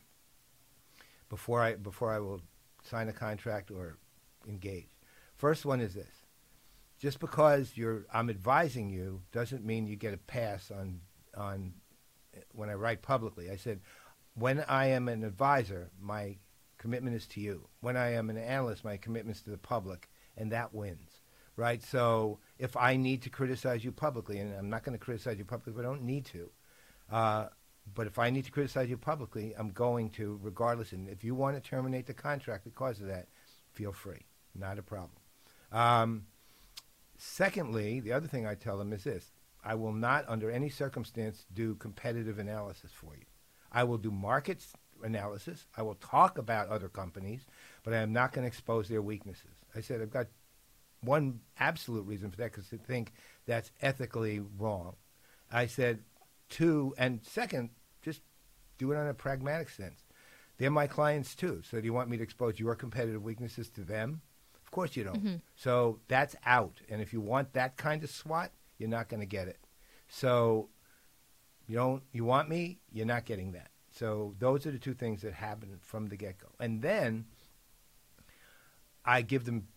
[1.29, 2.41] before I before I will
[2.83, 3.99] sign a contract or
[4.49, 4.89] engage.
[5.37, 6.25] First one is this:
[6.99, 11.01] just because you're I'm advising you doesn't mean you get a pass on
[11.37, 11.75] on
[12.53, 13.51] when I write publicly.
[13.51, 13.81] I said
[14.35, 16.37] when I am an advisor, my
[16.79, 17.69] commitment is to you.
[17.81, 21.21] When I am an analyst, my commitment is to the public, and that wins.
[21.57, 21.83] Right?
[21.83, 25.45] So if I need to criticize you publicly, and I'm not going to criticize you
[25.45, 26.51] publicly, but I don't need to.
[27.11, 27.47] Uh,
[27.95, 30.93] but if I need to criticize you publicly, I'm going to, regardless.
[30.93, 33.29] And if you want to terminate the contract because of that,
[33.73, 34.23] feel free.
[34.55, 35.19] Not a problem.
[35.73, 36.27] Um,
[37.19, 39.33] secondly, the other thing I tell them is this
[39.65, 43.25] I will not, under any circumstance, do competitive analysis for you.
[43.73, 44.65] I will do market
[45.03, 45.67] analysis.
[45.77, 47.45] I will talk about other companies,
[47.83, 49.57] but I am not going to expose their weaknesses.
[49.75, 50.27] I said I've got
[51.05, 53.13] one absolute reason for that because I think
[53.47, 54.97] that's ethically wrong.
[55.51, 56.01] I said
[56.49, 57.71] two, and second,
[58.03, 58.23] just
[58.79, 60.05] do it on a pragmatic sense.
[60.59, 61.63] They're my clients too.
[61.69, 64.21] So do you want me to expose your competitive weaknesses to them?
[64.63, 65.25] Of course you don't.
[65.25, 65.37] Mm-hmm.
[65.57, 66.81] So that's out.
[66.89, 69.59] And if you want that kind of SWOT, you're not going to get it.
[70.09, 70.69] So
[71.67, 73.71] you don't you want me, you're not getting that.
[73.91, 76.49] So those are the two things that happen from the get go.
[76.59, 77.27] And then
[79.05, 79.69] I give them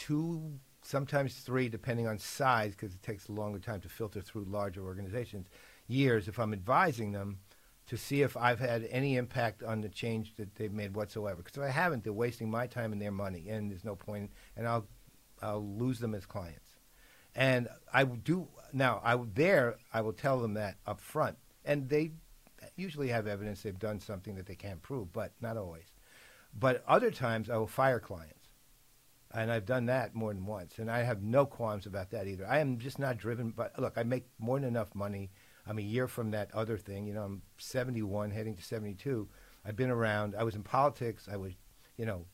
[0.00, 4.44] two, sometimes three, depending on size, because it takes a longer time to filter through
[4.44, 5.46] larger organizations,
[5.88, 7.38] years if I'm advising them
[7.86, 11.42] to see if I've had any impact on the change that they've made whatsoever.
[11.42, 14.30] Because if I haven't, they're wasting my time and their money, and there's no point,
[14.56, 14.86] and I'll,
[15.42, 16.76] I'll lose them as clients.
[17.34, 19.00] And I do now.
[19.04, 19.76] I there.
[19.92, 22.12] I will tell them that up front, and they,
[22.76, 25.92] usually have evidence they've done something that they can't prove, but not always.
[26.58, 28.39] But other times I will fire clients.
[29.32, 30.78] And I've done that more than once.
[30.78, 32.46] And I have no qualms about that either.
[32.46, 35.30] I am just not driven by, look, I make more than enough money.
[35.66, 37.06] I'm a year from that other thing.
[37.06, 39.28] You know, I'm 71, heading to 72.
[39.64, 40.34] I've been around.
[40.36, 41.28] I was in politics.
[41.30, 41.52] I was,
[41.96, 42.26] you know,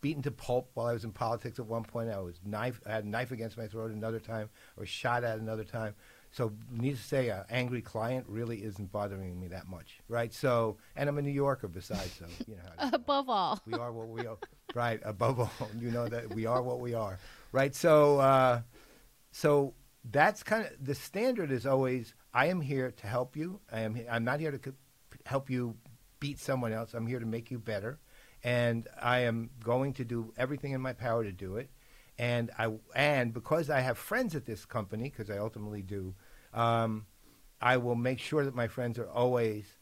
[0.00, 2.10] beaten to pulp while I was in politics at one point.
[2.10, 2.80] I was knife.
[2.86, 4.48] I had a knife against my throat another time.
[4.76, 5.94] I was shot at another time.
[6.32, 10.32] So, needless to say, an angry client really isn't bothering me that much, right?
[10.32, 12.88] So, and I'm a New Yorker besides, so you know.
[12.92, 14.36] Above all, we are what we are,
[14.74, 15.00] right?
[15.04, 17.18] Above all, you know that we are what we are,
[17.50, 17.74] right?
[17.74, 18.60] So, uh,
[19.32, 19.74] so
[20.10, 23.60] that's kind of the standard is always I am here to help you.
[23.72, 24.00] I am.
[24.08, 24.72] I'm not here to co-
[25.26, 25.74] help you
[26.20, 26.94] beat someone else.
[26.94, 27.98] I'm here to make you better,
[28.44, 31.70] and I am going to do everything in my power to do it
[32.18, 36.14] and I and because I have friends at this company, because I ultimately do,
[36.52, 37.06] um,
[37.60, 39.78] I will make sure that my friends are always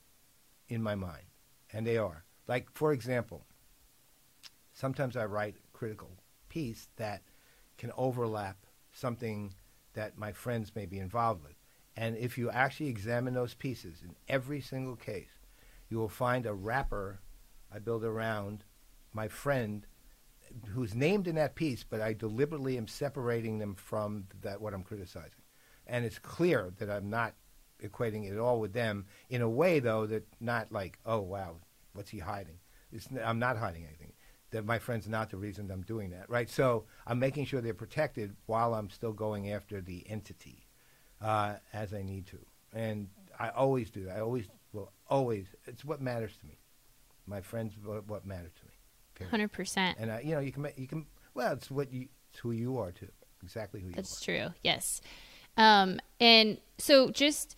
[0.68, 1.24] in my mind,
[1.72, 2.24] and they are.
[2.46, 3.44] Like for example,
[4.72, 6.10] sometimes I write a critical
[6.48, 7.22] piece that
[7.76, 8.56] can overlap
[8.92, 9.54] something
[9.94, 11.56] that my friends may be involved with,
[11.96, 15.38] and if you actually examine those pieces in every single case,
[15.88, 17.20] you will find a wrapper
[17.70, 18.64] I build around
[19.12, 19.86] my friend
[20.74, 24.82] who's named in that piece, but I deliberately am separating them from that what I'm
[24.82, 25.42] criticizing,
[25.86, 27.34] and it's clear that I'm not
[27.82, 31.56] equating it at all with them in a way though that not like oh wow
[31.92, 32.58] what's he hiding?
[32.92, 34.12] It's, i'm not hiding anything.
[34.50, 36.48] That my friend's not the reason i'm doing that right?
[36.48, 40.66] So i'm making sure they're protected while i'm still going after the entity
[41.20, 42.38] uh, as i need to.
[42.72, 43.08] And
[43.38, 44.16] i always do that.
[44.16, 46.58] I always will always it's what matters to me.
[47.26, 48.67] My friends what, what matters to me
[49.26, 49.98] Hundred percent.
[49.98, 52.78] And uh, you know, you can you can well, it's what you it's who you
[52.78, 53.08] are too.
[53.42, 54.14] Exactly who you That's are.
[54.14, 54.60] That's true.
[54.62, 55.00] Yes.
[55.56, 57.56] Um, and so just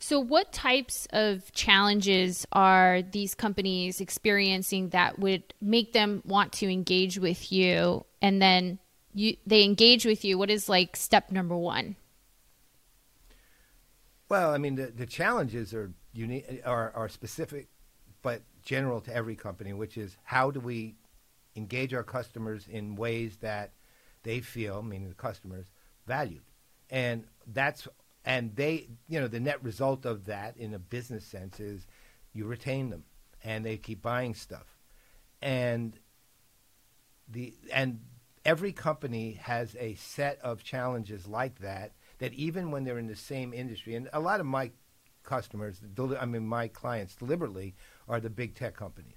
[0.00, 6.70] so what types of challenges are these companies experiencing that would make them want to
[6.70, 8.78] engage with you and then
[9.14, 11.96] you they engage with you what is like step number 1
[14.28, 17.68] well i mean the, the challenges are unique are, are specific
[18.22, 20.94] but general to every company, which is how do we
[21.56, 23.72] engage our customers in ways that
[24.24, 25.64] they feel, meaning the customers,
[26.06, 26.42] valued.
[26.90, 27.88] And that's
[28.26, 31.86] and they, you know, the net result of that in a business sense is
[32.34, 33.04] you retain them
[33.42, 34.76] and they keep buying stuff.
[35.40, 35.98] And
[37.26, 38.00] the and
[38.44, 43.16] every company has a set of challenges like that that even when they're in the
[43.16, 44.72] same industry and a lot of my
[45.22, 45.80] customers,
[46.20, 47.74] I mean my clients deliberately
[48.08, 49.16] are the big tech companies.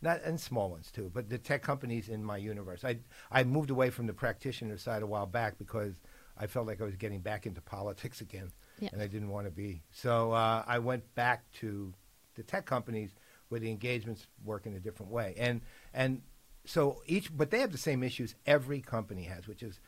[0.00, 2.84] Not and small ones too, but the tech companies in my universe.
[2.84, 2.98] I
[3.32, 5.94] I moved away from the practitioner side a while back because
[6.36, 8.90] I felt like I was getting back into politics again, yeah.
[8.92, 9.82] and I didn't want to be.
[9.90, 11.92] So uh, I went back to
[12.36, 13.10] the tech companies
[13.48, 15.62] where the engagements work in a different way, and
[15.92, 16.22] and
[16.64, 19.80] so each, but they have the same issues every company has, which is,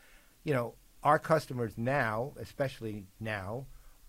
[0.45, 3.67] you know, our customers now, especially now,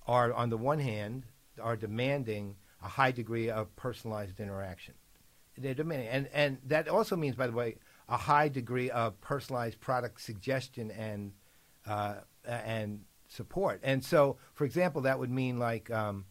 [0.08, 1.26] are on the one hand
[1.62, 4.94] are demanding a high degree of personalized interaction.
[5.58, 7.76] They're demanding, and and that also means, by the way,
[8.08, 11.34] a high degree of personalized product suggestion and
[11.86, 12.16] uh,
[12.46, 13.80] and support.
[13.84, 16.26] And so, for example, that would mean like um,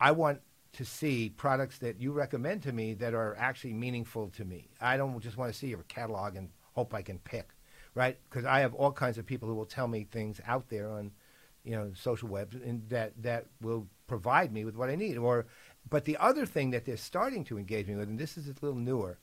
[0.00, 0.40] I want
[0.74, 4.68] to see products that you recommend to me that are actually meaningful to me.
[4.80, 7.50] I don't just want to see your catalog and hope I can pick,
[7.94, 8.18] right?
[8.28, 11.12] Because I have all kinds of people who will tell me things out there on,
[11.64, 15.16] you know, social webs and that that will provide me with what I need.
[15.16, 15.46] Or
[15.88, 18.54] but the other thing that they're starting to engage me with, and this is a
[18.60, 19.18] little newer,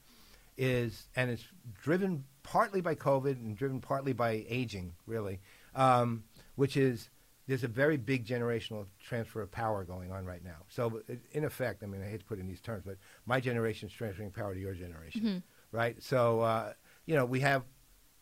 [0.57, 1.45] is and it's
[1.81, 5.39] driven partly by COVID and driven partly by aging, really,
[5.75, 6.23] um,
[6.55, 7.09] which is
[7.47, 10.57] there's a very big generational transfer of power going on right now.
[10.69, 13.39] So, in effect, I mean, I hate to put it in these terms, but my
[13.39, 15.77] generation is transferring power to your generation, mm-hmm.
[15.77, 16.01] right?
[16.01, 16.73] So, uh,
[17.05, 17.63] you know, we have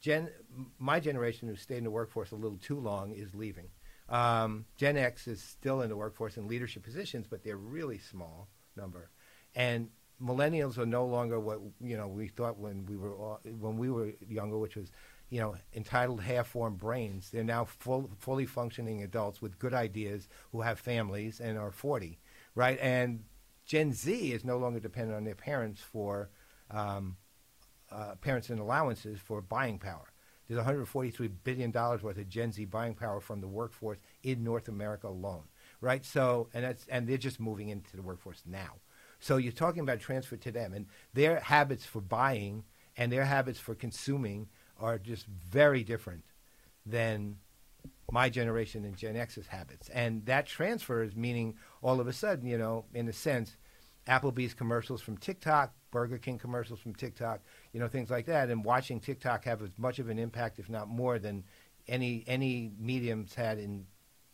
[0.02, 0.30] gen
[0.80, 3.68] my generation who stayed in the workforce a little too long is leaving.
[4.10, 8.48] Um, Gen X is still in the workforce in leadership positions, but they're really small
[8.76, 9.10] number.
[9.56, 9.90] And
[10.22, 14.14] millennials are no longer what you know we thought when we were when we were
[14.28, 14.92] younger, which was
[15.30, 17.30] you know entitled half-formed brains.
[17.30, 22.20] They're now full, fully functioning adults with good ideas who have families and are 40,
[22.56, 22.80] right?
[22.82, 23.24] And
[23.66, 26.30] Gen Z is no longer dependent on their parents for
[26.72, 27.18] um,
[27.92, 30.12] uh, parents and allowances for buying power.
[30.50, 35.08] There's $143 billion worth of Gen Z buying power from the workforce in North America
[35.08, 35.44] alone,
[35.80, 36.04] right?
[36.04, 38.80] So, and that's and they're just moving into the workforce now.
[39.20, 42.64] So you're talking about transfer to them, and their habits for buying
[42.98, 46.24] and their habits for consuming are just very different
[46.86, 47.38] than
[48.12, 49.90] my generation and Gen X's habits.
[49.90, 53.56] And that transfer is meaning all of a sudden, you know, in a sense,
[54.08, 57.42] Applebee's commercials from TikTok, Burger King commercials from TikTok,
[57.74, 60.70] you know, things like that, and watching TikTok have as much of an impact, if
[60.70, 61.44] not more, than
[61.88, 63.86] any any mediums had in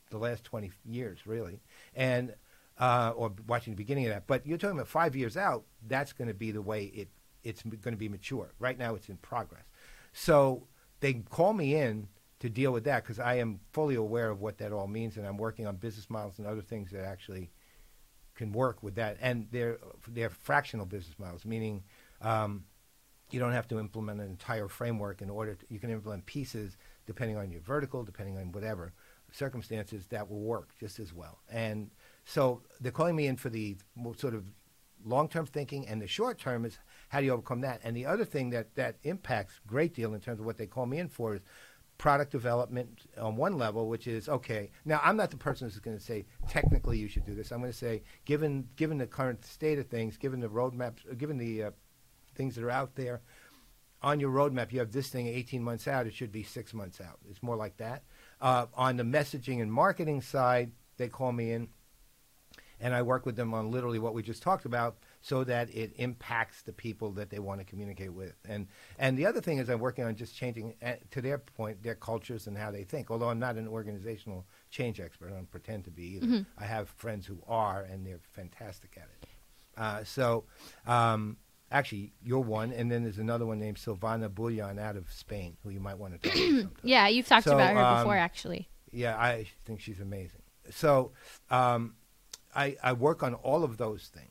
[0.10, 1.60] the last 20 years, really.
[1.96, 2.36] And
[2.78, 4.28] uh, or watching the beginning of that.
[4.28, 7.10] But you're talking about five years out, that's going to be the way it
[7.44, 8.54] it's going to be mature.
[8.60, 9.65] Right now, it's in progress.
[10.13, 10.68] So
[11.00, 12.08] they call me in
[12.39, 15.28] to deal with that because I am fully aware of what that all means, and
[15.28, 17.52] I'm working on business models and other things that actually
[18.36, 19.17] can work with that.
[19.21, 21.84] And they're they're fractional business models, meaning
[22.21, 22.65] um,
[23.32, 25.56] you don't have to implement an entire framework in order.
[25.56, 28.93] To, you can implement pieces depending on your vertical, depending on whatever
[29.32, 31.39] circumstances that will work just as well.
[31.52, 31.91] And
[32.24, 33.78] so they're calling me in for the
[34.17, 34.45] sort of
[35.04, 37.80] long-term thinking, and the short-term is how do you overcome that.
[37.84, 40.86] And the other thing that that impacts great deal in terms of what they call
[40.86, 41.41] me in for is
[41.97, 44.71] product development on one level, which is okay.
[44.84, 47.51] Now, I'm not the person who's going to say technically you should do this.
[47.51, 51.15] I'm going to say, given given the current state of things, given the roadmaps, uh,
[51.15, 51.71] given the uh,
[52.36, 53.21] things that are out there,
[54.01, 56.05] on your roadmap, you have this thing 18 months out.
[56.05, 57.19] It should be six months out.
[57.29, 58.03] It's more like that.
[58.41, 61.69] Uh, on the messaging and marketing side, they call me in
[62.79, 65.92] and I work with them on literally what we just talked about so that it
[65.96, 68.36] impacts the people that they want to communicate with.
[68.48, 68.68] And
[69.00, 71.96] and the other thing is I'm working on just changing uh, to their point their
[71.96, 73.10] cultures and how they think.
[73.10, 76.28] Although I'm not an organizational change expert, I don't pretend to be either.
[76.28, 76.64] Mm-hmm.
[76.64, 79.30] I have friends who are and they're fantastic at it.
[79.76, 80.44] Uh, so
[80.86, 81.38] um,
[81.72, 85.72] actually you're one and then there's another one named Silvana Buljan out of Spain who
[85.72, 86.70] you might want to talk to.
[86.84, 88.70] yeah, you've talked so, about her um, before actually.
[88.92, 90.44] Yeah, I think she's amazing.
[90.70, 91.14] So
[91.50, 91.96] um,
[92.56, 94.30] I, I work on all of those things.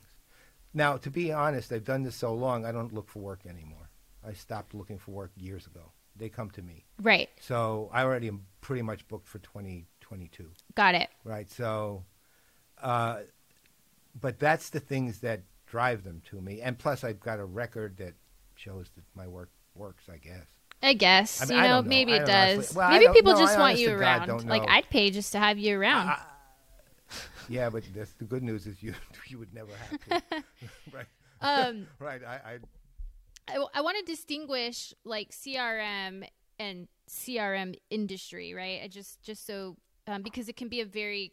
[0.74, 3.90] Now, to be honest, I've done this so long, I don't look for work anymore.
[4.26, 5.92] I stopped looking for work years ago.
[6.16, 6.84] They come to me.
[7.00, 7.28] Right.
[7.40, 10.50] So I already am pretty much booked for 2022.
[10.74, 11.08] Got it.
[11.22, 11.48] Right.
[11.50, 12.04] So,
[12.82, 13.20] uh,
[14.20, 16.60] but that's the things that drive them to me.
[16.60, 18.14] And plus, I've got a record that
[18.56, 20.46] shows that my work works, I guess.
[20.82, 21.42] I guess.
[21.42, 22.74] I mean, you know, know, maybe it does.
[22.74, 24.46] Well, maybe people no, just want you around.
[24.46, 26.08] Like, I'd pay just to have you around.
[26.08, 26.18] I,
[27.48, 28.94] yeah, but that's the good news is you
[29.28, 30.44] you would never have to.
[30.92, 31.06] right.
[31.40, 32.22] Um, right.
[32.24, 32.58] I, I
[33.46, 36.26] I, I want to distinguish like CRM
[36.58, 38.80] and CRM industry, right?
[38.82, 39.76] I just just so
[40.06, 41.32] um, because it can be a very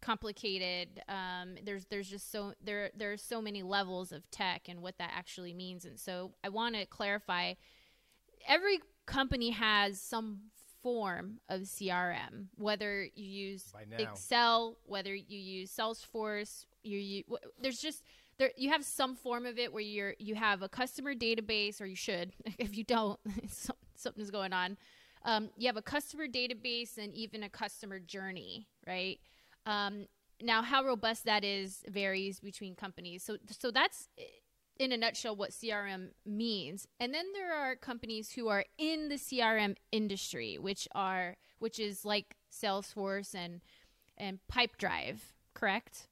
[0.00, 1.02] complicated.
[1.08, 4.98] Um, there's there's just so there there are so many levels of tech and what
[4.98, 7.54] that actually means, and so I want to clarify.
[8.48, 10.40] Every company has some
[10.82, 17.24] form of CRM, whether you use Excel, whether you use Salesforce, you, you
[17.60, 18.02] there's just
[18.38, 21.86] there you have some form of it where you're you have a customer database, or
[21.86, 22.32] you should.
[22.58, 23.18] If you don't,
[23.94, 24.76] something's going on.
[25.24, 29.20] Um, you have a customer database and even a customer journey, right?
[29.66, 30.06] Um,
[30.42, 33.22] now, how robust that is varies between companies.
[33.22, 34.08] So, so that's
[34.78, 36.86] in a nutshell what CRM means.
[36.98, 42.04] And then there are companies who are in the CRM industry, which are which is
[42.04, 43.60] like Salesforce and
[44.18, 45.18] and Pipedrive,
[45.54, 46.08] correct?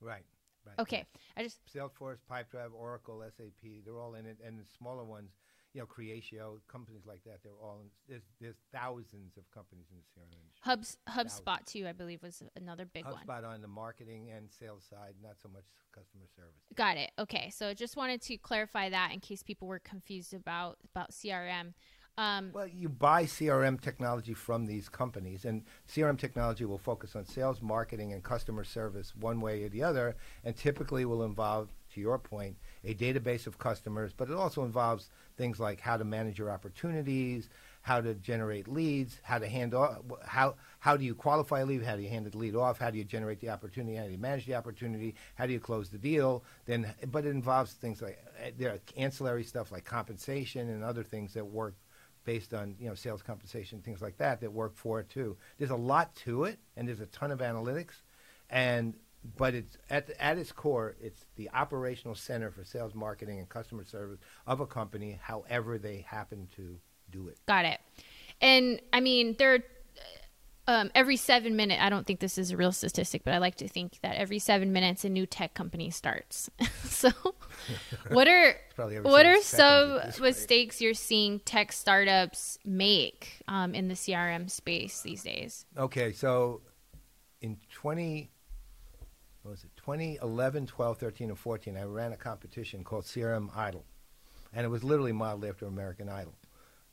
[0.00, 0.24] Right.
[0.66, 0.78] Right.
[0.78, 1.04] Okay.
[1.36, 5.30] I just Salesforce, Pipedrive, Oracle, SAP, they're all in it and the smaller ones
[5.72, 7.38] you know, Creatio, companies like that.
[7.42, 10.60] They're all in, there's there's thousands of companies in the CRM industry.
[10.60, 13.26] Hubs, HubSpot too, I believe, was another big HubSpot one.
[13.26, 16.60] HubSpot on the marketing and sales side, not so much customer service.
[16.74, 17.12] Got it.
[17.18, 21.74] Okay, so just wanted to clarify that in case people were confused about about CRM.
[22.18, 27.24] Um, well, you buy CRM technology from these companies, and CRM technology will focus on
[27.24, 32.00] sales, marketing, and customer service one way or the other, and typically will involve, to
[32.00, 36.38] your point, a database of customers, but it also involves things like how to manage
[36.38, 37.48] your opportunities,
[37.82, 41.96] how to generate leads, how to handle how how do you qualify a lead, how
[41.96, 44.18] do you hand the lead off, how do you generate the opportunity, how do you
[44.18, 46.44] manage the opportunity, how do you close the deal.
[46.66, 51.02] Then, but it involves things like uh, there are ancillary stuff like compensation and other
[51.02, 51.74] things that work
[52.24, 55.36] based on you know sales compensation, things like that that work for it too.
[55.58, 58.02] There's a lot to it, and there's a ton of analytics,
[58.50, 58.94] and
[59.36, 63.48] but it's at, the, at its core, it's the operational center for sales, marketing, and
[63.48, 66.78] customer service of a company, however they happen to
[67.10, 67.38] do it.
[67.46, 67.80] Got it.
[68.40, 69.62] And I mean, there
[70.70, 73.56] um, every seven minute, I don't think this is a real statistic, but I like
[73.56, 76.48] to think that every seven minutes a new tech company starts.
[76.84, 77.10] so,
[78.08, 78.54] what are
[79.02, 85.24] what are some mistakes you're seeing tech startups make um, in the CRM space these
[85.24, 85.66] days?
[85.76, 86.60] Okay, so
[87.40, 88.30] in twenty
[89.42, 93.84] what was it 2011 12 13 and 14 i ran a competition called crm idol
[94.52, 96.34] and it was literally modeled after american idol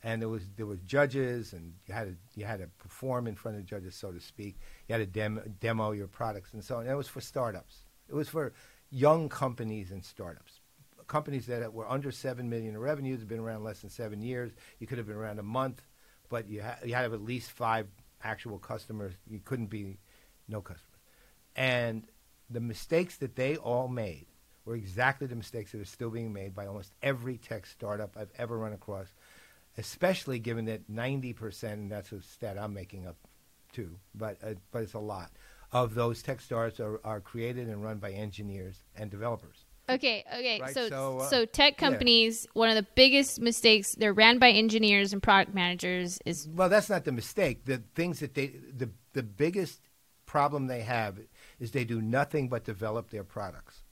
[0.03, 3.35] and there was there was judges, and you had to you had to perform in
[3.35, 4.57] front of judges, so to speak.
[4.87, 6.81] You had to demo, demo your products and so on.
[6.81, 7.79] And it was for startups.
[8.07, 8.53] It was for
[8.89, 10.59] young companies and startups,
[11.07, 14.51] companies that were under seven million in revenues, had been around less than seven years.
[14.79, 15.81] You could have been around a month,
[16.29, 17.87] but you ha- you had to have at least five
[18.23, 19.13] actual customers.
[19.27, 19.97] You couldn't be
[20.47, 21.01] no customers.
[21.55, 22.07] And
[22.49, 24.25] the mistakes that they all made
[24.65, 28.31] were exactly the mistakes that are still being made by almost every tech startup I've
[28.37, 29.07] ever run across,
[29.77, 33.15] especially given that 90%, and that's a stat I'm making up
[33.71, 35.31] too, but, uh, but it's a lot,
[35.71, 39.65] of those tech startups are, are created and run by engineers and developers.
[39.89, 40.59] Okay, okay.
[40.61, 44.49] Right, So, so, so, uh, tech companies, one of the biggest mistakes, they're ran by
[44.49, 47.63] engineers and product managers is Well, that's not the mistake.
[47.63, 49.79] The things that they, the, the biggest
[50.25, 51.19] problem they have
[51.59, 53.83] is they do nothing but develop their products.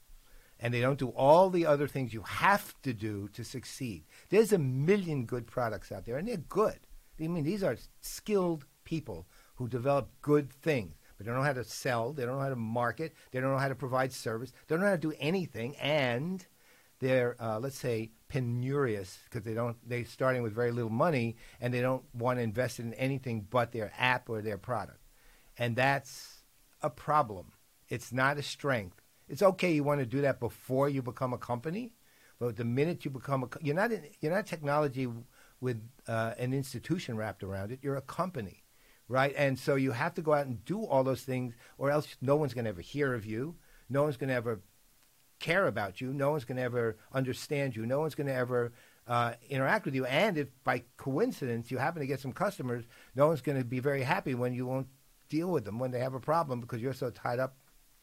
[0.60, 4.06] And they don't do all the other things you have to do to succeed.
[4.30, 6.80] There's a million good products out there, and they're good.
[7.20, 11.54] I mean, these are skilled people who develop good things, but they don't know how
[11.54, 14.52] to sell, they don't know how to market, they don't know how to provide service,
[14.52, 16.46] they don't know how to do anything, and
[17.00, 21.74] they're, uh, let's say, penurious because they don't, they're starting with very little money, and
[21.74, 25.00] they don't want to invest in anything but their app or their product.
[25.58, 26.44] And that's
[26.82, 27.52] a problem.
[27.90, 29.02] It's not a strength.
[29.28, 31.92] It's okay you want to do that before you become a company,
[32.40, 35.08] but the minute you become a, you're not you're not technology
[35.62, 37.80] with uh, an institution wrapped around it.
[37.82, 38.64] You're a company,
[39.08, 39.34] right?
[39.38, 42.36] And so you have to go out and do all those things, or else no
[42.36, 43.56] one's going to ever hear of you.
[43.90, 44.62] No one's going to ever
[45.40, 46.14] care about you.
[46.14, 47.86] No one's going to ever understand you.
[47.86, 48.74] No one's going to ever
[49.08, 50.06] uh, interact with you.
[50.06, 52.84] And if by coincidence you happen to get some customers,
[53.16, 54.88] no one's going to be very happy when you won't
[55.30, 57.56] deal with them when they have a problem because you're so tied up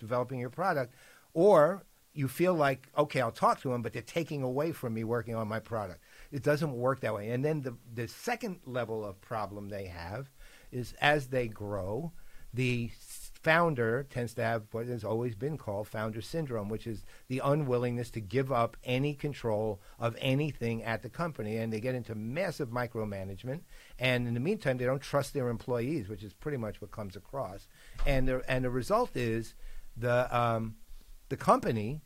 [0.03, 0.95] developing your product.
[1.33, 5.05] Or you feel like, okay, I'll talk to them, but they're taking away from me
[5.05, 6.03] working on my product.
[6.31, 7.31] It doesn't work that way.
[7.31, 10.31] And then the, the second level of problem they have
[10.71, 12.13] is as they grow,
[12.53, 12.91] the
[13.43, 18.11] founder tends to have what has always been called founder syndrome, which is the unwillingness
[18.11, 21.57] to give up any control of anything at the company.
[21.57, 23.61] And they get into massive micromanagement.
[23.99, 27.17] And in the meantime, they don't trust their employees, which is pretty much what comes
[27.17, 27.69] across.
[28.07, 29.55] And the, and the result is
[29.97, 30.77] the, um,
[31.29, 32.03] the company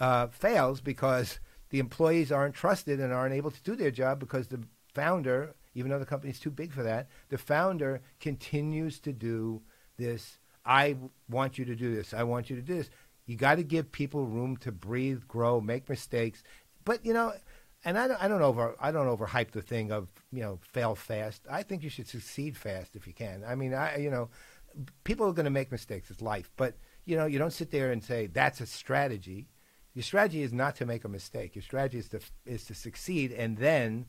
[0.00, 4.48] uh, fails because the employees aren't trusted and aren't able to do their job because
[4.48, 4.62] the
[4.94, 9.62] founder, even though the company's too big for that, the founder continues to do
[9.96, 10.38] this.
[10.64, 10.96] I
[11.28, 12.14] want you to do this.
[12.14, 12.90] I want you to do this.
[13.26, 16.42] You got to give people room to breathe, grow, make mistakes.
[16.84, 17.32] But you know,
[17.84, 20.94] and I don't, I don't over I don't overhype the thing of you know fail
[20.94, 21.42] fast.
[21.50, 23.44] I think you should succeed fast if you can.
[23.46, 24.30] I mean, I you know,
[25.04, 26.10] people are going to make mistakes.
[26.10, 26.76] It's life, but
[27.08, 29.48] you know, you don't sit there and say that's a strategy.
[29.94, 31.56] Your strategy is not to make a mistake.
[31.56, 34.04] Your strategy is to is to succeed, and then,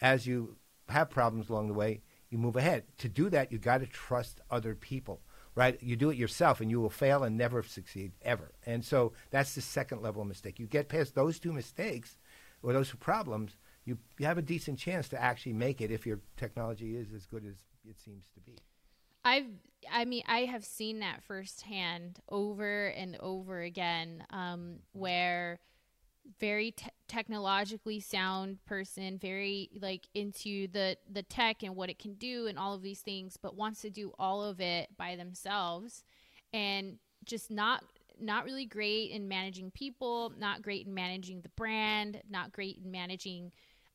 [0.00, 0.56] as you
[0.88, 2.82] have problems along the way, you move ahead.
[2.98, 5.20] To do that, you got to trust other people,
[5.54, 5.80] right?
[5.80, 8.52] You do it yourself, and you will fail and never succeed ever.
[8.66, 10.58] And so that's the second level of mistake.
[10.58, 12.18] You get past those two mistakes
[12.60, 16.04] or those two problems, you you have a decent chance to actually make it if
[16.04, 17.54] your technology is as good as
[17.88, 18.56] it seems to be.
[19.26, 19.46] I've
[19.92, 25.58] I mean I have seen that firsthand over and over again um, where
[26.38, 32.14] very te- technologically sound person very like into the the tech and what it can
[32.14, 36.04] do and all of these things but wants to do all of it by themselves
[36.52, 37.82] and just not
[38.20, 42.90] not really great in managing people not great in managing the brand not great in
[42.92, 43.50] managing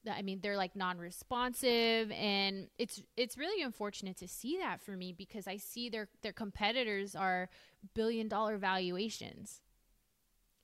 [0.09, 5.13] I mean they're like non-responsive and it's it's really unfortunate to see that for me
[5.13, 7.49] because I see their their competitors are
[7.93, 9.61] billion dollar valuations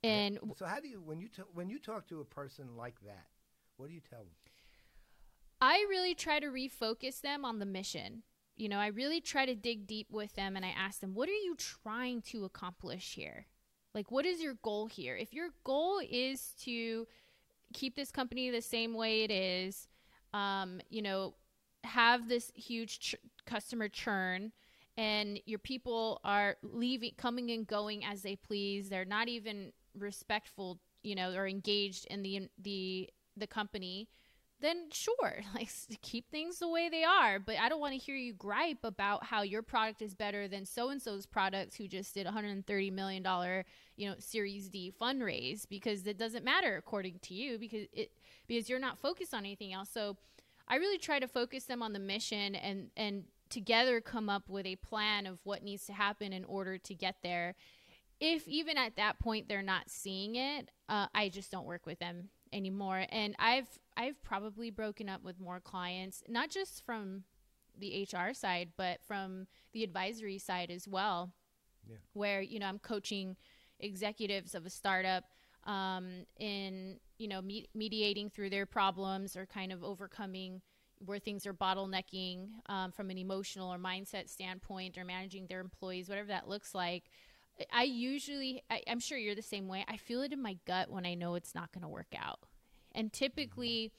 [0.04, 3.00] and So how do you when you t- when you talk to a person like
[3.02, 3.28] that,
[3.78, 4.30] what do you tell them?
[5.60, 8.24] I really try to refocus them on the mission.
[8.56, 11.30] You know, I really try to dig deep with them and I ask them, what
[11.30, 13.48] are you trying to accomplish here?
[13.94, 15.16] Like, what is your goal here?
[15.16, 17.08] If your goal is to
[17.74, 19.88] keep this company the same way it is,
[20.34, 21.34] um, you know,
[21.84, 23.16] have this huge ch-
[23.46, 24.52] customer churn,
[24.98, 28.90] and your people are leaving, coming and going as they please.
[28.90, 34.10] They're not even respectful, you know, or engaged in the the the company
[34.62, 35.70] then sure, like
[36.02, 37.40] keep things the way they are.
[37.40, 40.66] But I don't want to hear you gripe about how your product is better than
[40.66, 45.68] so and so's product who just did 130 million dollar, you know, Series D fundraise
[45.70, 48.12] because it doesn't matter according to you because it
[48.48, 49.90] because you're not focused on anything else.
[49.90, 50.18] So
[50.68, 54.66] I really try to focus them on the mission and and together come up with
[54.66, 57.56] a plan of what needs to happen in order to get there.
[58.20, 62.00] if even at that point they're not seeing it, uh, I just don't work with
[62.00, 63.06] them anymore.
[63.10, 63.68] And I've
[63.98, 67.24] I've probably broken up with more clients, not just from
[67.78, 71.34] the HR side, but from the advisory side as well.
[71.90, 71.98] Yeah.
[72.14, 73.36] Where you know I'm coaching
[73.80, 75.24] executives of a startup
[75.66, 80.62] um, in you know me- mediating through their problems or kind of overcoming
[81.00, 86.10] where things are bottlenecking um, from an emotional or mindset standpoint or managing their employees
[86.10, 87.04] whatever that looks like
[87.72, 90.90] i usually I, i'm sure you're the same way i feel it in my gut
[90.90, 92.47] when i know it's not going to work out
[92.98, 93.94] and typically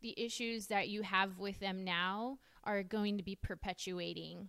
[0.00, 4.48] the issues that you have with them now are going to be perpetuating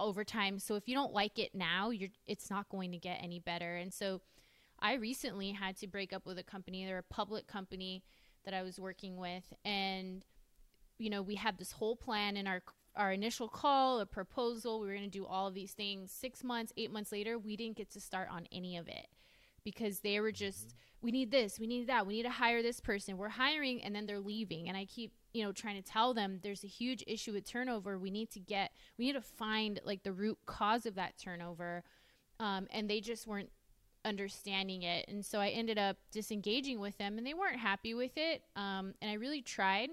[0.00, 3.18] over time so if you don't like it now you're it's not going to get
[3.22, 4.20] any better and so
[4.78, 6.84] I recently had to break up with a company.
[6.84, 8.02] They're a public company
[8.44, 10.24] that I was working with, and
[10.98, 12.62] you know we had this whole plan in our
[12.94, 14.80] our initial call, a proposal.
[14.80, 16.12] We were going to do all of these things.
[16.12, 19.08] Six months, eight months later, we didn't get to start on any of it
[19.66, 20.76] because they were just, mm-hmm.
[21.02, 23.18] we need this, we need that, we need to hire this person.
[23.18, 24.68] We're hiring, and then they're leaving.
[24.68, 27.98] And I keep, you know, trying to tell them there's a huge issue with turnover.
[27.98, 31.82] We need to get, we need to find like the root cause of that turnover.
[32.38, 33.50] Um, and they just weren't
[34.04, 35.08] understanding it.
[35.08, 38.42] And so I ended up disengaging with them, and they weren't happy with it.
[38.54, 39.90] Um, and I really tried,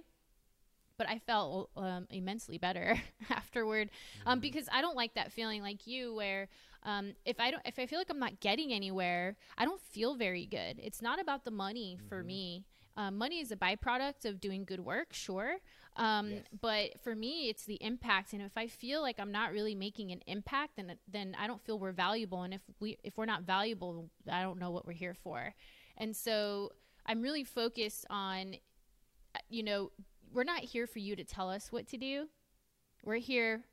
[0.99, 3.01] but I felt um, immensely better
[3.32, 3.89] afterward
[4.28, 4.41] um, mm-hmm.
[4.41, 6.47] because I don't like that feeling like you, where
[6.84, 10.16] um, if I don't, if I feel like I'm not getting anywhere, I don't feel
[10.16, 10.80] very good.
[10.82, 12.08] It's not about the money mm-hmm.
[12.08, 12.66] for me.
[12.96, 15.58] Um, money is a byproduct of doing good work, sure.
[15.96, 16.44] Um, yes.
[16.62, 18.34] But for me, it's the impact.
[18.34, 21.62] And if I feel like I'm not really making an impact, then then I don't
[21.62, 22.44] feel we're valuable.
[22.44, 25.54] And if we if we're not valuable, I don't know what we're here for.
[25.98, 26.72] And so
[27.06, 28.56] I'm really focused on,
[29.50, 29.92] you know,
[30.32, 32.28] we're not here for you to tell us what to do.
[33.04, 33.66] We're here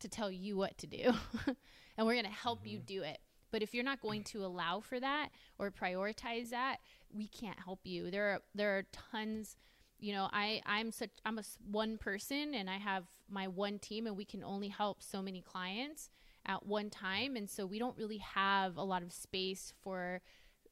[0.00, 1.12] to tell you what to do,
[1.96, 2.68] and we're going to help mm-hmm.
[2.68, 3.18] you do it.
[3.50, 5.28] But if you're not going to allow for that
[5.58, 6.78] or prioritize that,
[7.12, 8.10] we can't help you.
[8.10, 9.56] There are there are tons
[9.98, 14.06] you know i i'm such i'm a one person and i have my one team
[14.06, 16.10] and we can only help so many clients
[16.44, 20.20] at one time and so we don't really have a lot of space for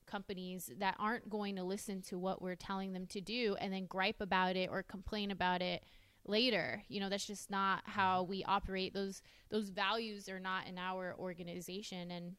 [0.06, 3.86] companies that aren't going to listen to what we're telling them to do and then
[3.86, 5.82] gripe about it or complain about it
[6.26, 9.20] later you know that's just not how we operate those
[9.50, 12.34] those values are not in our organization and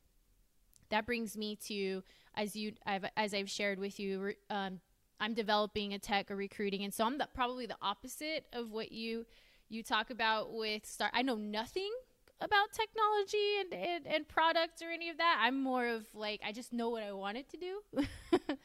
[0.90, 2.04] that brings me to
[2.36, 4.80] as you I've, as I've shared with you, um,
[5.20, 8.92] I'm developing a tech or recruiting, and so I'm the, probably the opposite of what
[8.92, 9.26] you
[9.70, 11.12] you talk about with start.
[11.14, 11.92] I know nothing
[12.42, 15.40] about technology and, and, and products or any of that.
[15.42, 17.82] I'm more of like I just know what I wanted to do.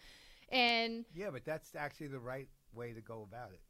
[0.50, 3.60] and yeah, but that's actually the right way to go about it.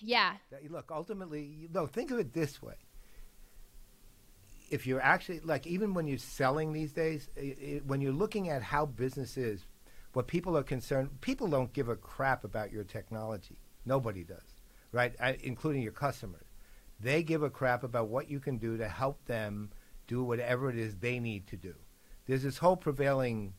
[0.00, 0.34] Yeah.
[0.50, 2.76] That, look, ultimately, you know, think of it this way
[4.70, 8.48] if you're actually like even when you're selling these days, it, it, when you're looking
[8.48, 9.66] at how business is,
[10.12, 13.58] what people are concerned, people don't give a crap about your technology.
[13.84, 14.60] Nobody does,
[14.92, 15.14] right?
[15.20, 16.46] I, including your customers.
[17.00, 19.70] They give a crap about what you can do to help them
[20.06, 21.74] do whatever it is they need to do.
[22.26, 23.54] There's this whole prevailing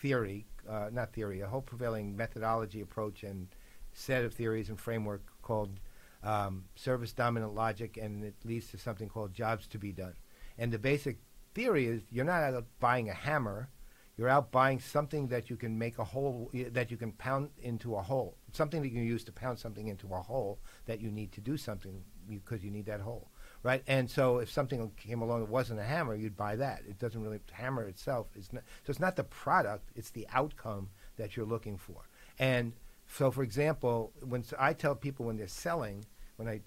[0.00, 3.48] theory, uh, not theory, a whole prevailing methodology approach and
[3.92, 5.78] set of theories and framework called
[6.26, 10.14] um, service dominant logic, and it leads to something called jobs to be done.
[10.58, 11.18] And the basic
[11.54, 13.70] theory is you're not out buying a hammer,
[14.16, 17.94] you're out buying something that you can make a hole, that you can pound into
[17.94, 21.10] a hole, something that you can use to pound something into a hole that you
[21.10, 23.30] need to do something because you need that hole,
[23.62, 23.84] right?
[23.86, 26.80] And so if something came along that wasn't a hammer, you'd buy that.
[26.88, 31.36] It doesn't really, hammer itself not, so it's not the product, it's the outcome that
[31.36, 32.08] you're looking for.
[32.38, 32.72] And
[33.06, 36.04] so, for example, when I tell people when they're selling,
[36.36, 36.60] when I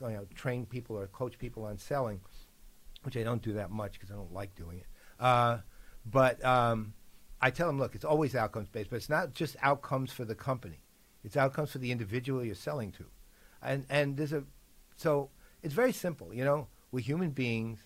[0.00, 2.20] you know, train people or coach people on selling,
[3.02, 4.86] which I don't do that much because I don't like doing it.
[5.18, 5.58] Uh,
[6.06, 6.94] but um,
[7.40, 10.34] I tell them, look, it's always outcomes based, but it's not just outcomes for the
[10.34, 10.82] company;
[11.22, 13.04] it's outcomes for the individual you're selling to,
[13.62, 14.44] and and there's a
[14.96, 15.30] so
[15.62, 16.34] it's very simple.
[16.34, 17.80] You know, we're human beings.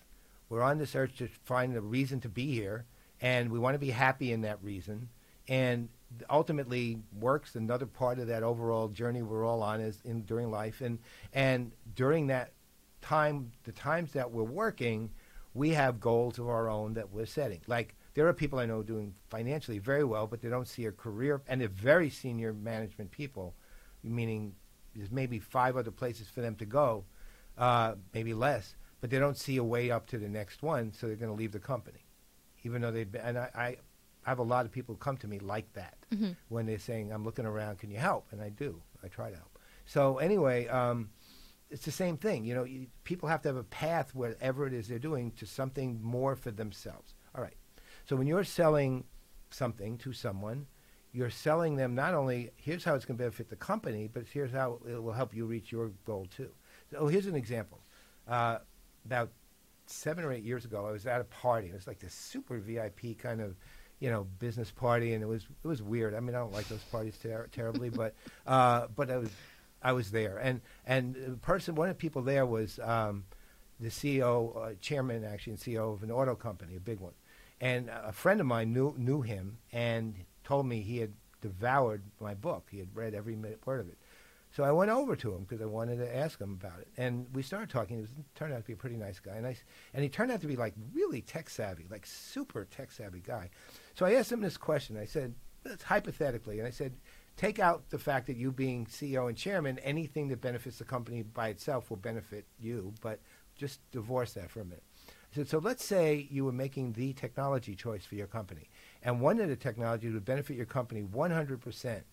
[0.49, 2.85] We're on this earth to find a reason to be here,
[3.21, 5.09] and we want to be happy in that reason.
[5.47, 5.89] And
[6.29, 10.81] ultimately, works another part of that overall journey we're all on is in during life,
[10.81, 10.99] and
[11.33, 12.51] and during that
[13.01, 15.09] time, the times that we're working,
[15.53, 17.61] we have goals of our own that we're setting.
[17.67, 20.91] Like there are people I know doing financially very well, but they don't see a
[20.91, 23.53] career, and they're very senior management people,
[24.03, 24.55] meaning
[24.95, 27.05] there's maybe five other places for them to go,
[27.57, 31.07] uh, maybe less, but they don't see a way up to the next one, so
[31.07, 32.05] they're going to leave the company,
[32.63, 33.21] even though they've been.
[33.21, 33.77] And I, I
[34.29, 36.31] have a lot of people come to me like that mm-hmm.
[36.49, 38.81] when they're saying, "I'm looking around, can you help?" And I do.
[39.03, 39.59] I try to help.
[39.85, 40.67] So anyway.
[40.67, 41.09] Um,
[41.71, 42.45] it's the same thing.
[42.45, 45.45] You know, you, people have to have a path whatever it is they're doing to
[45.45, 47.13] something more for themselves.
[47.35, 47.57] All right.
[48.05, 49.03] So when you're selling
[49.51, 50.65] something to someone,
[51.11, 54.51] you're selling them not only here's how it's going to benefit the company, but here's
[54.51, 56.49] how it will help you reach your goal too.
[56.91, 57.81] So here's an example.
[58.27, 58.59] Uh,
[59.05, 59.31] about
[59.85, 61.69] seven or eight years ago, I was at a party.
[61.69, 63.55] It was like this super VIP kind of,
[63.99, 66.15] you know, business party, and it was it was weird.
[66.15, 68.15] I mean, I don't like those parties ter- terribly, but
[68.47, 69.29] uh, but I was
[69.81, 73.25] I was there, and and the person, one of the people there was um,
[73.79, 77.13] the CEO, uh, chairman actually, and CEO of an auto company, a big one,
[77.61, 82.33] and a friend of mine knew knew him and told me he had devoured my
[82.33, 82.67] book.
[82.71, 83.97] He had read every word of it.
[84.51, 87.27] So I went over to him because I wanted to ask him about it, and
[87.33, 87.97] we started talking.
[87.97, 89.55] He was, turned out to be a pretty nice guy, and I,
[89.93, 93.51] and he turned out to be like really tech savvy, like super tech savvy guy.
[93.99, 94.97] So I asked him this question.
[94.97, 95.35] I said,
[95.83, 96.93] hypothetically, and I said,
[97.35, 101.21] take out the fact that you being CEO and chairman, anything that benefits the company
[101.21, 103.19] by itself will benefit you, but
[103.57, 104.83] just divorce that for a minute.
[105.09, 108.69] I said, so let's say you were making the technology choice for your company,
[109.03, 112.03] and one of the technologies would benefit your company 100 percent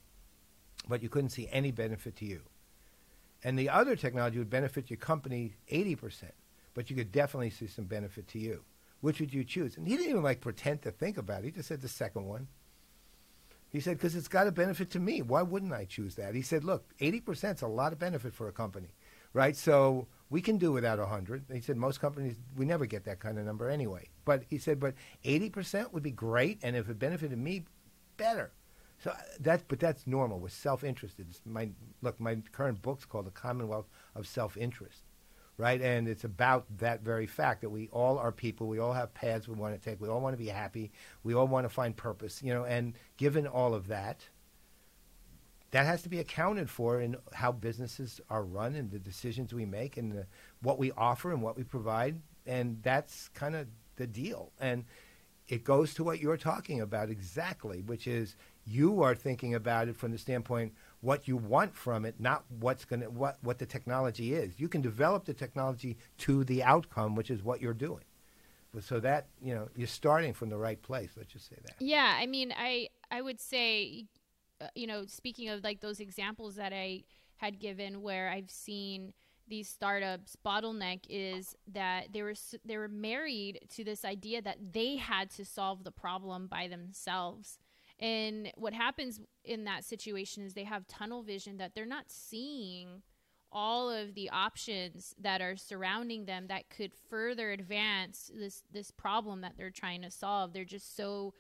[0.89, 2.43] but you couldn't see any benefit to you.
[3.45, 6.30] And the other technology would benefit your company 80%,
[6.74, 8.64] but you could definitely see some benefit to you.
[9.01, 9.76] Which would you choose?
[9.76, 11.47] And he didn't even like pretend to think about it.
[11.47, 12.49] He just said the second one.
[13.68, 15.22] He said, because it's got a benefit to me.
[15.22, 16.34] Why wouldn't I choose that?
[16.34, 18.94] He said, look, 80% is a lot of benefit for a company,
[19.32, 19.57] right?
[19.57, 21.44] So we can do without 100.
[21.53, 24.09] He said, most companies, we never get that kind of number anyway.
[24.24, 24.94] But he said, but
[25.24, 27.64] 80% would be great, and if it benefited me,
[28.16, 28.53] better.
[28.99, 30.38] So uh, that's but that's normal.
[30.40, 31.26] We're self-interested.
[31.44, 31.68] My
[32.03, 32.18] look.
[32.18, 35.03] My current book's called The Commonwealth of Self-Interest,
[35.59, 35.80] right?
[35.80, 38.66] And it's about that very fact that we all are people.
[38.66, 40.00] We all have paths we want to take.
[40.00, 40.92] We all want to be happy.
[41.22, 42.42] We all want to find purpose.
[42.42, 44.26] You know, and given all of that,
[45.70, 49.66] that has to be accounted for in how businesses are run and the decisions we
[49.66, 50.26] make and the,
[50.62, 52.20] what we offer and what we provide.
[52.46, 54.52] And that's kind of the deal.
[54.61, 54.84] And
[55.48, 59.96] it goes to what you're talking about exactly, which is you are thinking about it
[59.96, 63.66] from the standpoint what you want from it, not what's going to what what the
[63.66, 64.59] technology is.
[64.59, 68.05] You can develop the technology to the outcome, which is what you're doing.
[68.80, 71.11] So that you know you're starting from the right place.
[71.16, 71.76] Let's just say that.
[71.80, 74.07] Yeah, I mean, I I would say,
[74.61, 77.05] uh, you know, speaking of like those examples that I
[77.36, 79.14] had given, where I've seen
[79.49, 82.34] these startups bottleneck is that they were
[82.64, 87.59] they were married to this idea that they had to solve the problem by themselves
[87.99, 93.03] and what happens in that situation is they have tunnel vision that they're not seeing
[93.51, 99.40] all of the options that are surrounding them that could further advance this this problem
[99.40, 100.53] that they're trying to solve.
[100.53, 101.32] They're just so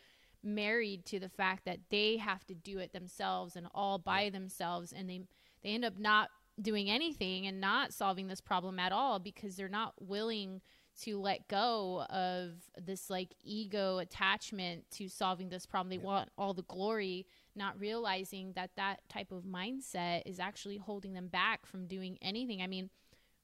[0.42, 4.92] married to the fact that they have to do it themselves and all by themselves
[4.92, 5.20] and they
[5.62, 6.30] they end up not
[6.60, 10.60] doing anything and not solving this problem at all because they're not willing
[11.02, 15.90] to let go of this like ego attachment to solving this problem.
[15.90, 21.12] They want all the glory, not realizing that that type of mindset is actually holding
[21.12, 22.62] them back from doing anything.
[22.62, 22.90] I mean,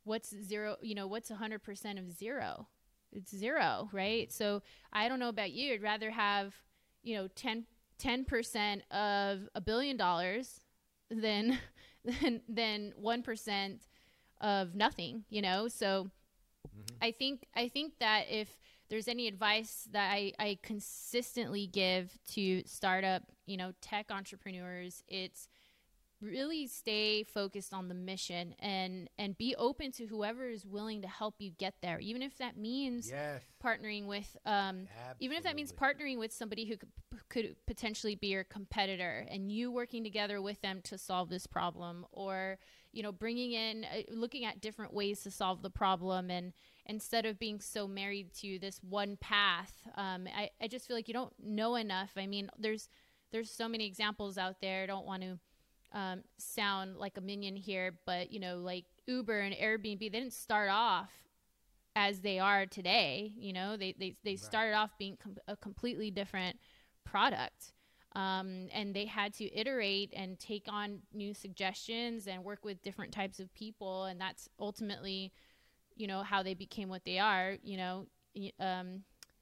[0.04, 2.68] what's zero, you know, what's 100% of zero?
[3.12, 4.28] It's zero, right?
[4.28, 4.44] Mm-hmm.
[4.44, 5.74] So I don't know about you.
[5.74, 6.54] I'd rather have,
[7.02, 7.66] you know, 10,
[7.98, 10.60] 10% of a billion dollars
[11.10, 11.58] than,
[12.04, 13.78] than, than 1%
[14.40, 15.68] of nothing, you know?
[15.68, 16.10] So,
[16.68, 16.96] Mm-hmm.
[17.02, 18.48] I think I think that if
[18.88, 25.48] there's any advice that I, I consistently give to startup, you know, tech entrepreneurs, it's
[26.22, 31.08] really stay focused on the mission and and be open to whoever is willing to
[31.08, 31.98] help you get there.
[31.98, 33.42] Even if that means yes.
[33.62, 34.86] partnering with um,
[35.20, 36.90] even if that means partnering with somebody who could,
[37.28, 42.06] could potentially be your competitor and you working together with them to solve this problem
[42.12, 42.58] or
[42.92, 46.52] you know bringing in uh, looking at different ways to solve the problem and
[46.86, 51.08] instead of being so married to this one path um, I, I just feel like
[51.08, 52.12] you don't know enough.
[52.16, 52.88] I mean there's
[53.32, 54.82] there's so many examples out there.
[54.82, 55.38] I don't want to
[55.92, 60.32] um, sound like a minion here, but you know, like Uber and Airbnb, they didn't
[60.32, 61.10] start off
[61.94, 63.32] as they are today.
[63.36, 64.40] You know, they they they right.
[64.40, 66.58] started off being com- a completely different
[67.04, 67.72] product.
[68.14, 73.10] Um, and they had to iterate and take on new suggestions and work with different
[73.10, 75.32] types of people and that's ultimately
[75.96, 78.06] you know how they became what they are you know
[78.60, 79.00] um,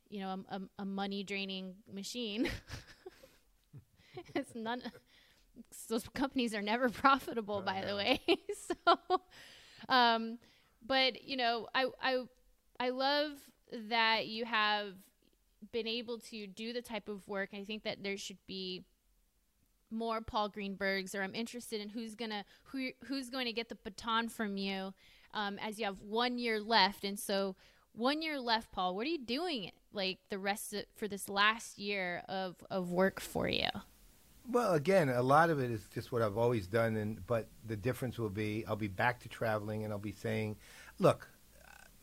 [0.09, 2.49] you know a, a money draining machine
[4.37, 4.83] it's none
[5.89, 8.21] those companies are never profitable, oh, by the way.
[8.87, 9.21] so,
[9.89, 10.39] um,
[10.85, 12.25] but you know, I I
[12.79, 13.33] I love
[13.89, 14.95] that you have
[15.73, 17.51] been able to do the type of work.
[17.53, 18.85] I think that there should be
[19.91, 23.75] more Paul Greenbergs, or I'm interested in who's gonna who who's going to get the
[23.77, 24.95] baton from you
[25.35, 27.05] um, as you have one year left.
[27.05, 27.57] And so,
[27.93, 28.95] one year left, Paul.
[28.95, 33.21] What are you doing like the rest of, for this last year of of work
[33.21, 33.69] for you?
[34.51, 37.77] Well, again, a lot of it is just what I've always done, and but the
[37.77, 40.57] difference will be I'll be back to traveling, and I'll be saying,
[40.99, 41.29] "Look,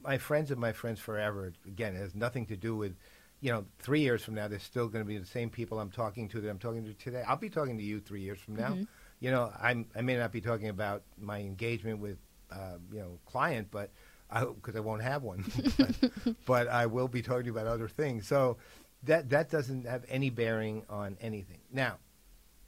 [0.02, 2.96] my friends are my friends forever." Again, it has nothing to do with,
[3.42, 5.92] you know, three years from now, they're still going to be the same people I'm
[5.92, 7.24] talking to that I'm talking to today.
[7.28, 8.70] I'll be talking to you three years from now.
[8.70, 8.84] Mm-hmm.
[9.20, 12.18] You know, I'm I may not be talking about my engagement with,
[12.52, 13.92] uh, you know, client, but
[14.30, 15.46] because I, I, won't have one,
[15.78, 18.28] but, but I will be talking about other things.
[18.28, 18.58] So
[19.04, 21.60] that that doesn't have any bearing on anything.
[21.72, 21.98] Now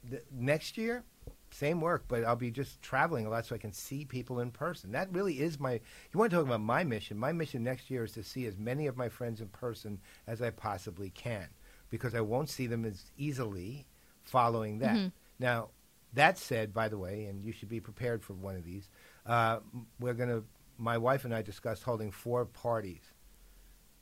[0.08, 1.04] the, next year,
[1.50, 4.50] same work, but I'll be just traveling a lot so I can see people in
[4.50, 4.92] person.
[4.92, 5.72] That really is my.
[5.72, 7.18] You want to talk about my mission?
[7.18, 10.40] My mission next year is to see as many of my friends in person as
[10.40, 11.48] I possibly can,
[11.90, 13.86] because I won't see them as easily
[14.22, 14.96] following that.
[14.96, 15.08] Mm-hmm.
[15.38, 15.70] Now,
[16.14, 18.88] that said, by the way, and you should be prepared for one of these.
[19.26, 19.58] Uh,
[19.98, 20.44] we're to.
[20.78, 23.02] My wife and I discussed holding four parties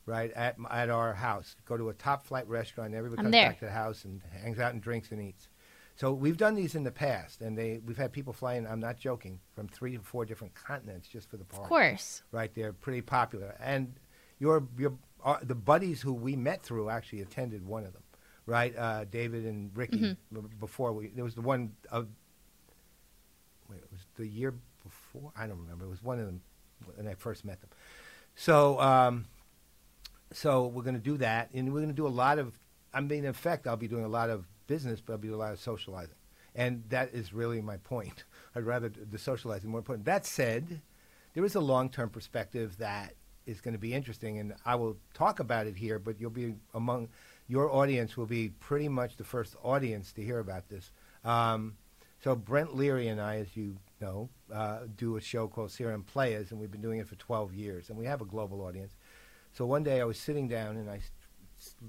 [0.06, 1.56] right at at our house.
[1.64, 2.94] Go to a top flight restaurant.
[2.94, 3.48] Everybody I'm comes there.
[3.48, 5.48] back to the house and hangs out and drinks and eats.
[5.98, 8.68] So we've done these in the past, and they we've had people flying.
[8.68, 11.64] I'm not joking, from three to four different continents just for the party.
[11.64, 12.54] Of course, right?
[12.54, 13.92] They're pretty popular, and
[14.38, 14.92] your your
[15.24, 18.04] uh, the buddies who we met through actually attended one of them,
[18.46, 18.76] right?
[18.78, 19.98] Uh, David and Ricky.
[19.98, 20.46] Mm-hmm.
[20.60, 22.06] Before we, there was the one of
[23.68, 25.32] wait, it was the year before.
[25.36, 25.84] I don't remember.
[25.84, 26.42] It was one of them
[26.94, 27.70] when I first met them.
[28.36, 29.26] So, um,
[30.32, 32.56] so we're going to do that, and we're going to do a lot of.
[32.94, 35.36] I mean, in effect, I'll be doing a lot of business, but I'll be a
[35.36, 36.14] lot of socializing.
[36.54, 38.24] And that is really my point.
[38.54, 40.06] I'd rather the socializing more important.
[40.06, 40.80] That said,
[41.34, 43.14] there is a long-term perspective that
[43.46, 45.98] is going to be interesting, and I will talk about it here.
[45.98, 47.08] But you'll be among
[47.48, 50.92] your audience will be pretty much the first audience to hear about this.
[51.24, 51.76] Um,
[52.22, 56.50] so Brent Leary and I, as you know, uh, do a show called CRM Playaz,
[56.50, 58.94] and we've been doing it for 12 years, and we have a global audience.
[59.52, 61.00] So one day I was sitting down and I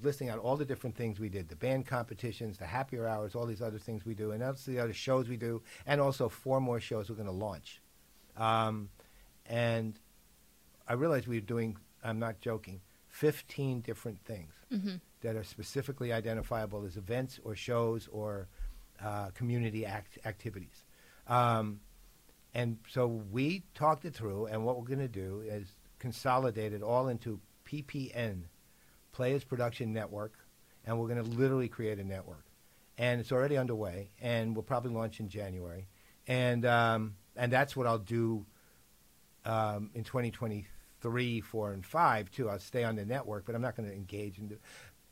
[0.01, 3.45] listing out all the different things we did the band competitions, the happier hours, all
[3.45, 6.59] these other things we do, and that's the other shows we do, and also four
[6.59, 7.81] more shows we're going to launch.
[8.37, 8.89] Um,
[9.45, 9.99] and
[10.87, 14.95] I realized we were doing, I'm not joking, 15 different things mm-hmm.
[15.21, 18.47] that are specifically identifiable as events or shows or
[19.03, 20.83] uh, community act- activities.
[21.27, 21.81] Um,
[22.53, 26.81] and so we talked it through, and what we're going to do is consolidate it
[26.81, 28.43] all into PPN
[29.15, 30.33] Playaz Production Network,
[30.85, 32.45] and we're going to literally create a network.
[32.97, 35.87] And it's already underway, and we'll probably launch in January.
[36.27, 38.45] And um, and that's what I'll do
[39.45, 42.49] um, in 2023, four, and five too.
[42.49, 44.49] I'll stay on the network, but I'm not going to engage in.
[44.49, 44.57] The,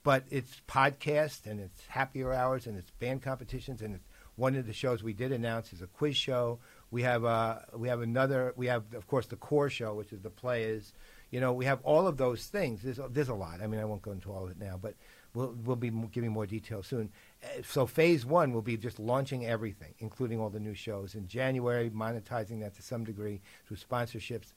[0.03, 4.67] but it's podcast, and it's happier hours, and it's band competitions, and it's one of
[4.67, 6.59] the shows we did announce is a quiz show.
[6.91, 8.53] We have uh, we have another.
[8.55, 10.93] We have of course the core show, which is the players
[11.31, 12.81] you know, we have all of those things.
[12.81, 13.61] There's, there's a lot.
[13.61, 14.95] I mean, I won't go into all of it now, but
[15.33, 17.11] we'll, we'll be giving more details soon.
[17.43, 21.15] Uh, so phase one will be just launching everything, including all the new shows.
[21.15, 24.53] In January, monetizing that to some degree through sponsorships.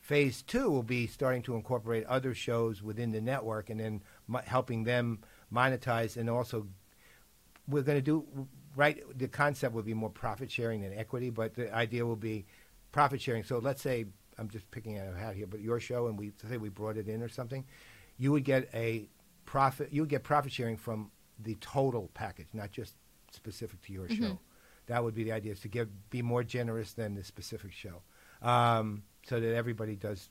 [0.00, 4.02] Phase two will be starting to incorporate other shows within the network and then
[4.44, 5.20] helping them
[5.52, 6.66] monetize and also
[7.68, 8.26] we're going to do
[8.76, 12.44] right the concept will be more profit sharing than equity but the idea will be
[12.92, 14.04] profit sharing so let's say
[14.38, 16.96] I'm just picking out a hat here, but your show and we say we brought
[16.96, 17.64] it in or something,
[18.18, 19.08] you would get a
[19.44, 19.92] profit.
[19.92, 22.94] You would get profit sharing from the total package, not just
[23.32, 24.22] specific to your mm-hmm.
[24.22, 24.38] show.
[24.86, 28.02] That would be the idea: is to give be more generous than the specific show,
[28.42, 30.28] um, so that everybody does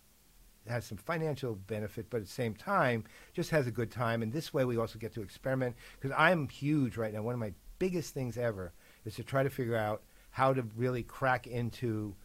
[0.67, 4.21] has some financial benefit, but at the same time just has a good time.
[4.21, 7.21] And this way, we also get to experiment because I'm huge right now.
[7.21, 8.73] One of my biggest things ever
[9.05, 12.15] is to try to figure out how to really crack into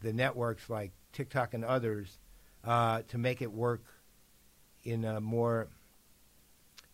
[0.00, 2.18] the networks like TikTok and others
[2.64, 3.82] uh, to make it work
[4.84, 5.68] in a more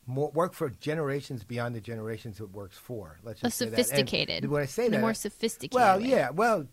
[0.06, 3.18] more work for generations beyond the generations it works for.
[3.22, 4.48] Let's just a sophisticated.
[4.50, 5.74] when I say that, more sophisticated.
[5.74, 6.06] Well, way.
[6.06, 6.30] yeah.
[6.30, 6.66] Well,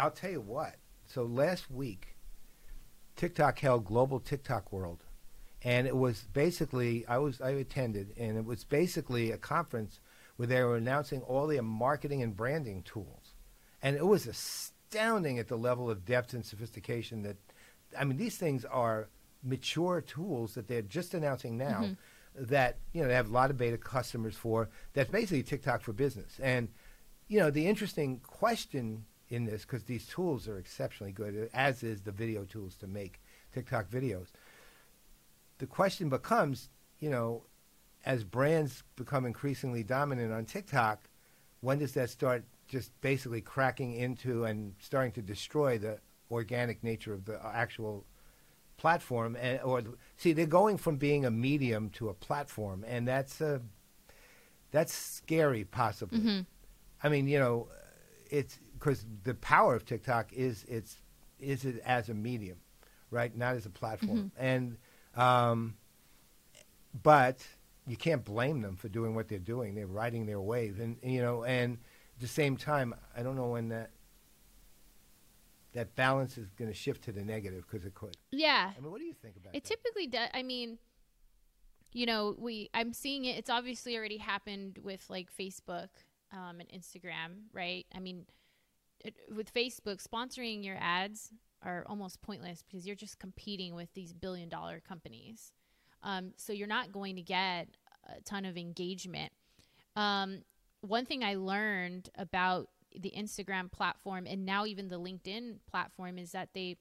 [0.00, 0.76] I'll tell you what.
[1.06, 2.16] So last week,
[3.16, 5.04] TikTok held Global TikTok World,
[5.62, 10.00] and it was basically I was I attended, and it was basically a conference
[10.36, 13.34] where they were announcing all their marketing and branding tools,
[13.82, 14.34] and it was a
[14.94, 17.36] astounding at the level of depth and sophistication that,
[17.98, 19.08] I mean, these things are
[19.42, 22.44] mature tools that they're just announcing now mm-hmm.
[22.44, 24.68] that, you know, they have a lot of beta customers for.
[24.92, 26.38] That's basically TikTok for business.
[26.40, 26.68] And,
[27.28, 32.02] you know, the interesting question in this, because these tools are exceptionally good, as is
[32.02, 33.20] the video tools to make
[33.52, 34.28] TikTok videos.
[35.58, 36.68] The question becomes,
[37.00, 37.42] you know,
[38.06, 41.08] as brands become increasingly dominant on TikTok,
[41.60, 45.98] when does that start just basically cracking into and starting to destroy the
[46.30, 48.04] organic nature of the actual
[48.76, 49.82] platform, and or
[50.16, 53.58] see, they're going from being a medium to a platform, and that's uh,
[54.70, 56.18] that's scary, possibly.
[56.18, 56.40] Mm-hmm.
[57.02, 57.68] I mean, you know,
[58.30, 60.96] it's because the power of TikTok is it's
[61.38, 62.58] is it as a medium,
[63.10, 63.36] right?
[63.36, 64.44] Not as a platform, Mm-hmm.
[64.44, 64.76] and
[65.16, 65.74] um,
[67.02, 67.46] but
[67.86, 69.74] you can't blame them for doing what they're doing.
[69.74, 71.78] They're riding their wave, and you know, and
[72.16, 73.90] at the same time, I don't know when that
[75.72, 78.16] that balance is going to shift to the negative because it could.
[78.30, 78.70] Yeah.
[78.76, 79.68] I mean, what do you think about It that?
[79.68, 80.28] typically does.
[80.32, 80.78] I mean,
[81.92, 83.36] you know, we I'm seeing it.
[83.36, 85.88] It's obviously already happened with like Facebook
[86.32, 87.86] um, and Instagram, right?
[87.94, 88.26] I mean,
[89.04, 91.30] it, with Facebook, sponsoring your ads
[91.62, 95.52] are almost pointless because you're just competing with these billion dollar companies.
[96.02, 97.68] Um, so you're not going to get
[98.16, 99.32] a ton of engagement.
[99.96, 100.42] Um,
[100.84, 102.68] one thing I learned about
[102.98, 106.76] the Instagram platform and now even the LinkedIn platform is that they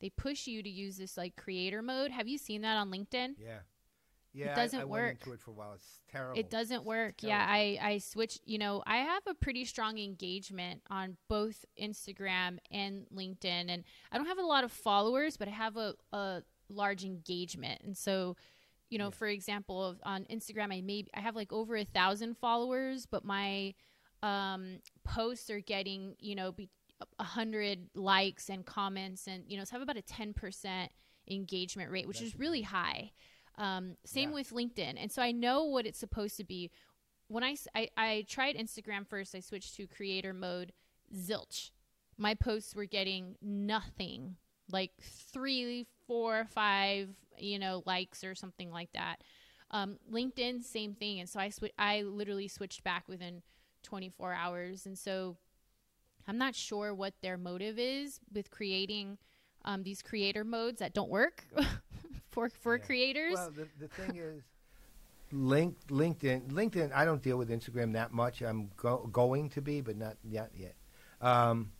[0.00, 2.10] they push you to use this like creator mode.
[2.10, 3.34] Have you seen that on LinkedIn?
[3.38, 3.58] yeah,
[4.32, 4.52] yeah.
[4.52, 5.04] I- doesn't I, work.
[5.04, 5.72] Went into it for a while.
[5.74, 6.40] It's terrible.
[6.40, 7.22] It doesn't work.
[7.22, 7.46] Yeah.
[7.48, 13.06] I I switched, you know, I have a pretty strong engagement on both Instagram and
[13.14, 17.04] LinkedIn and I don't have a lot of followers, but I have a a large
[17.04, 17.82] engagement.
[17.84, 18.36] And so,
[18.92, 19.10] you know, Yeah.
[19.20, 23.24] for example, of on Instagram I maybe I have like over a thousand followers, but
[23.24, 23.74] my
[24.22, 26.68] um posts are getting, you know, be
[27.18, 30.92] a hundred likes and comments and you know, so I have about a ten percent
[31.28, 33.12] engagement rate, which That's is really high.
[33.58, 34.34] Um, same Yeah.
[34.34, 34.94] with LinkedIn.
[34.98, 36.70] And so I know what it's supposed to be.
[37.28, 37.56] When I
[37.96, 40.72] I tried Instagram first, I switched to creator mode,
[41.14, 41.70] zilch.
[42.18, 44.36] My posts were getting nothing,
[44.70, 49.16] like three, four, or five, you know, likes or something like that.
[49.70, 51.20] Um, LinkedIn, same thing.
[51.20, 53.42] And so I swi- I literally switched back within
[53.84, 54.86] 24 hours.
[54.86, 55.36] And so
[56.28, 59.18] I'm not sure what their motive is with creating
[59.64, 61.44] um, these creator modes that don't work
[62.30, 62.84] for for Yeah.
[62.84, 63.34] creators.
[63.34, 64.42] Well, the, the thing is,
[65.32, 66.92] link, LinkedIn, LinkedIn.
[66.92, 68.42] I don't deal with Instagram that much.
[68.42, 70.50] I'm go, going to be, but not yet.
[70.54, 70.74] Yet.
[71.20, 71.72] Um,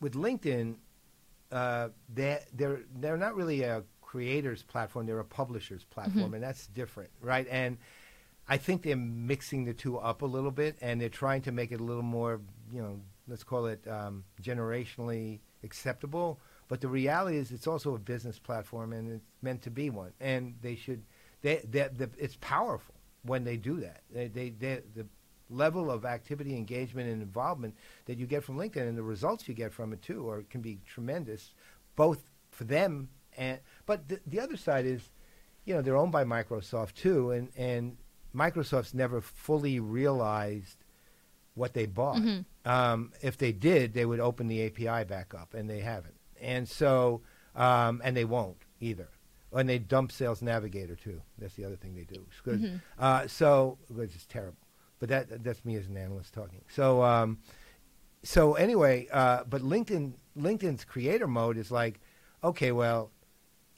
[0.00, 0.76] with LinkedIn,
[1.52, 5.06] uh, they they're they're not really a creators platform.
[5.06, 7.46] They're a publishers platform, and that's different, right?
[7.50, 7.78] And
[8.48, 11.70] I think they're mixing the two up a little bit, and they're trying to make
[11.70, 12.40] it a little more,
[12.72, 16.40] you know, let's call it um, generationally acceptable.
[16.66, 20.12] But the reality is, it's also a business platform, and it's meant to be one.
[20.20, 21.04] And they should,
[21.42, 24.02] they, they, the, it's powerful when they do that.
[24.12, 25.06] They, they, they, the
[25.50, 27.74] level of activity, engagement, and involvement
[28.06, 30.60] that you get from LinkedIn, and the results you get from it too, are can
[30.60, 31.52] be tremendous,
[31.96, 33.58] both for them and.
[33.86, 35.10] But the, the other side is,
[35.64, 37.96] you know, they're owned by Microsoft too, and and
[38.34, 40.76] Microsoft's never fully realized
[41.54, 42.18] what they bought.
[42.18, 42.44] Mhm.
[42.64, 46.14] Um, if they did, they would open the API back up, and they haven't.
[46.40, 47.22] And so,
[47.56, 49.08] um, and they won't either.
[49.52, 51.20] And they dump Sales Navigator too.
[51.38, 52.24] That's the other thing they do.
[52.30, 52.60] It's good.
[52.62, 52.80] Mhm.
[52.98, 54.56] Uh, so, which is terrible.
[55.00, 56.62] But that that's me as an analyst talking.
[56.68, 57.38] So, um,
[58.22, 62.00] so anyway, uh, but LinkedIn LinkedIn's creator mode is like,
[62.44, 63.10] okay, well,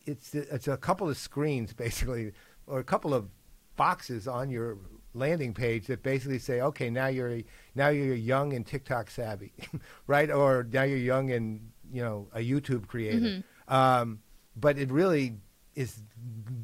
[0.04, 2.32] it's it's a couple of screens basically,
[2.66, 3.28] or a couple of
[3.76, 4.78] boxes on your
[5.14, 7.40] landing page that basically say, okay, now you're
[7.74, 9.52] now you're young and TikTok savvy,
[10.06, 10.30] right?
[10.30, 13.44] Or now you're young and you know a YouTube creator.
[13.68, 14.20] Um,
[14.56, 15.36] but it really
[15.74, 16.02] is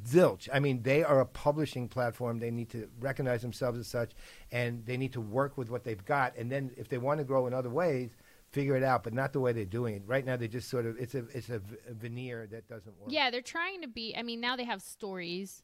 [0.04, 0.48] zilch.
[0.52, 2.38] I mean, they are a publishing platform.
[2.38, 4.12] They need to recognize themselves as such,
[4.52, 6.36] and they need to work with what they've got.
[6.36, 8.10] And then, if they want to grow in other ways,
[8.50, 9.02] figure it out.
[9.04, 10.36] But not the way they're doing it right now.
[10.36, 13.10] They just sort of it's a it's a, v- a veneer that doesn't work.
[13.10, 14.14] Yeah, they're trying to be.
[14.16, 15.62] I mean, now they have stories,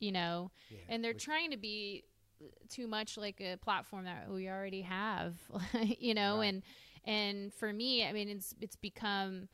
[0.00, 2.04] you know, Yeah, and they're which- trying to be
[2.42, 5.34] uh, too much like a platform that we already have,
[6.00, 6.46] you know, Right.
[6.46, 6.62] and
[7.06, 9.48] and for me, I mean, it's it's become.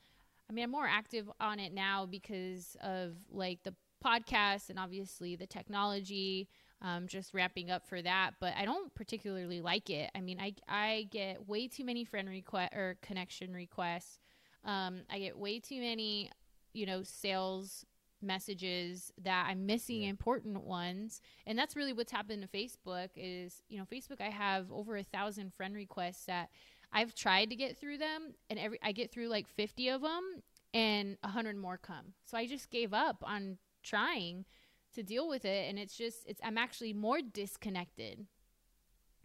[0.51, 3.75] I mean, I'm more active on it now because of like the
[4.05, 6.49] podcast and obviously the technology.
[6.83, 10.11] Um, just ramping up for that, but I don't particularly like it.
[10.15, 14.19] I mean, I I get way too many friend request or connection requests.
[14.65, 16.31] Um, I get way too many,
[16.73, 17.85] you know, sales
[18.23, 20.09] messages that I'm missing Yeah.
[20.09, 21.21] important ones.
[21.47, 25.03] And that's really what's happened to Facebook is, you know, Facebook I have over a
[25.03, 26.51] thousand friend requests that
[26.93, 30.43] I've tried to get through them and every I get through like 50 of them
[30.75, 32.15] and 100 more come.
[32.25, 34.45] So I just gave up on trying
[34.95, 38.27] to deal with it and it's just it's I'm actually more disconnected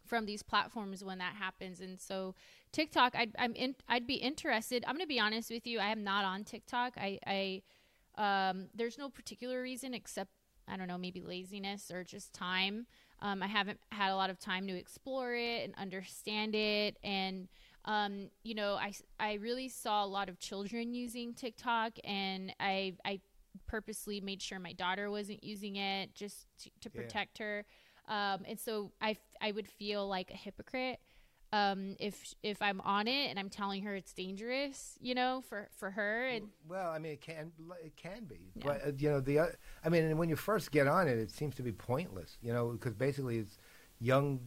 [0.06, 1.82] from these platforms when that happens.
[1.82, 2.36] And so
[2.72, 6.04] TikTok I'd, I'm in, I'd be interested I'm gonna be honest with you I am
[6.04, 6.94] not on TikTok.
[6.98, 7.62] I, I
[8.18, 10.32] um, there's no particular reason except
[10.68, 12.86] I don't know maybe laziness or just time
[13.22, 16.98] Um, I haven't had a lot of time to explore it and understand it.
[17.04, 17.48] And,
[17.86, 22.94] um, you know, I, I really saw a lot of children using TikTok, and I,
[23.06, 23.22] I
[23.68, 27.02] purposely made sure my daughter wasn't using it just to, to Yeah.
[27.02, 27.66] protect her.
[28.08, 31.00] Um, and so I, f- I would feel like a hypocrite
[31.56, 35.70] um, if if I'm on it and I'm telling her it's dangerous, you know, for
[35.78, 36.28] for her.
[36.28, 37.52] And Well, I mean, it can
[37.84, 38.64] it can be, Yeah.
[38.66, 39.40] but uh, you know the.
[39.40, 42.38] oth- I mean, when you first get on it, it seems to be pointless.
[42.42, 43.58] You know, because basically it's
[44.00, 44.40] young,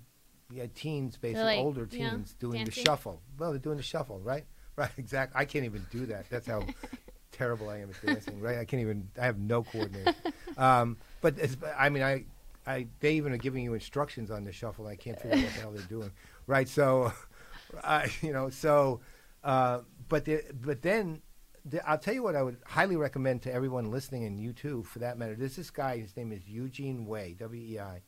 [0.52, 2.82] yeah, teens, basically like, older you know, teens doing dancing.
[2.82, 3.22] the shuffle.
[3.38, 4.44] Well, they're doing the shuffle, right?
[4.78, 5.40] Right, exactly.
[5.40, 6.30] I can't even do that.
[6.30, 6.62] That's how
[7.32, 8.38] terrible I am at dancing.
[8.40, 9.08] Right, I can't even.
[9.20, 10.14] I have no coordination.
[10.56, 12.26] um, but it's, I mean, I,
[12.64, 14.86] I, they even are giving you instructions on the shuffle.
[14.86, 16.12] I can't figure out what the hell they're doing.
[16.48, 17.12] Right, so,
[17.84, 19.00] I, you know, so,
[19.44, 21.22] uh, but the, but then
[21.64, 24.82] the, I'll tell you what I would highly recommend to everyone listening, and you too,
[24.82, 25.34] for that matter.
[25.34, 25.98] There's this guy.
[25.98, 28.00] His name is Eugene Wei, W E I.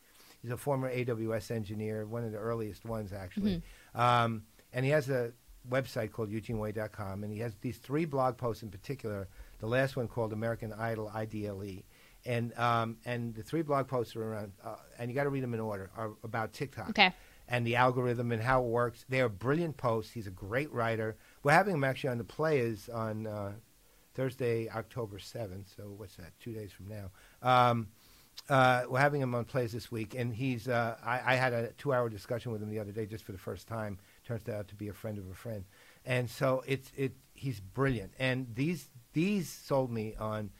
[0.43, 3.63] He's a former AWS engineer, one of the earliest ones actually,
[3.95, 5.33] um, and he has a
[5.69, 9.29] website called eugenewei.com, and he has these three blog posts in particular.
[9.59, 11.83] The last one called American Idol IDLE,
[12.25, 15.43] and um, and the three blog posts are around, uh, and you got to read
[15.43, 17.13] them in order, are about TikTok okay,
[17.51, 19.05] and the algorithm and how it works.
[19.09, 20.13] They are brilliant posts.
[20.13, 21.17] He's a great writer.
[21.43, 23.53] We're having him actually on the Playaz on uh,
[24.15, 25.77] Thursday, October 7th.
[25.77, 26.33] So what's that?
[26.41, 27.11] Two days from now.
[27.43, 27.89] Um,
[28.49, 30.67] uh, we're having him on Plays this week, and he's.
[30.67, 33.39] Uh, I, I had a two-hour discussion with him the other day, just for the
[33.39, 33.99] first time.
[34.25, 35.65] Turns out to be a friend of a friend,
[36.05, 37.13] and so it's it.
[37.35, 40.51] He's brilliant, and these these sold me on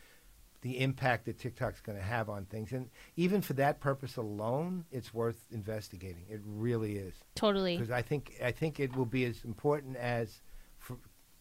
[0.63, 4.85] the impact that TikTok's going to have on things, and even for that purpose alone,
[4.93, 6.25] it's worth investigating.
[6.29, 7.77] It really is totally.
[7.77, 10.43] because I think I think it will be as important as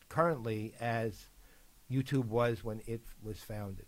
[0.08, 1.28] currently as
[1.92, 3.86] YouTube was when it was founded.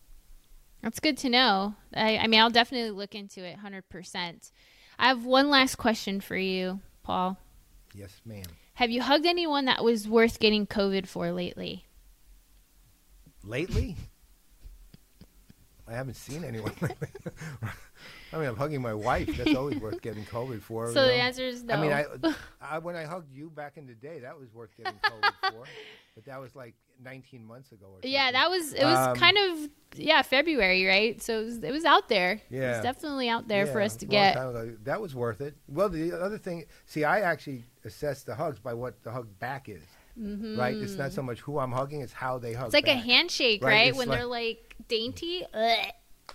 [0.82, 1.76] That's good to know.
[1.94, 4.52] I, I mean, I'll definitely look into it 100%.
[4.98, 7.38] I have one last question for you, Paul.
[7.94, 8.46] Yes, ma'am.
[8.76, 11.86] Have you hugged anyone that was worth getting COVID for lately?
[13.44, 13.96] Lately,
[15.92, 17.08] I haven't seen anyone lately.
[18.34, 19.28] I mean, I'm hugging my wife.
[19.38, 20.92] That's always worth getting COVID for.
[20.94, 21.74] So you the answer is no.
[21.76, 22.06] I mean, I,
[22.62, 25.64] I when I hugged you back in the day, that was worth getting COVID for.
[26.14, 27.86] But that was like 19 months ago.
[27.86, 31.22] Or yeah, that was it was Um, kind of yeah February, right?
[31.22, 32.34] So it was, it was out there.
[32.34, 32.72] it Yeah.
[32.74, 34.36] was definitely out there for us to get.
[34.84, 35.56] That was worth it.
[35.70, 39.70] Well, the other thing, see, I actually assess the hugs by what the hug back
[39.70, 39.84] is.
[40.18, 40.76] Right?
[40.76, 42.68] It's not so much who I'm hugging; it's how they hug.
[42.72, 42.76] Mm-hmm.
[42.78, 43.96] It's like a handshake, Right, right?
[43.96, 45.46] When like- they're like dainty.
[45.54, 45.78] Ugh.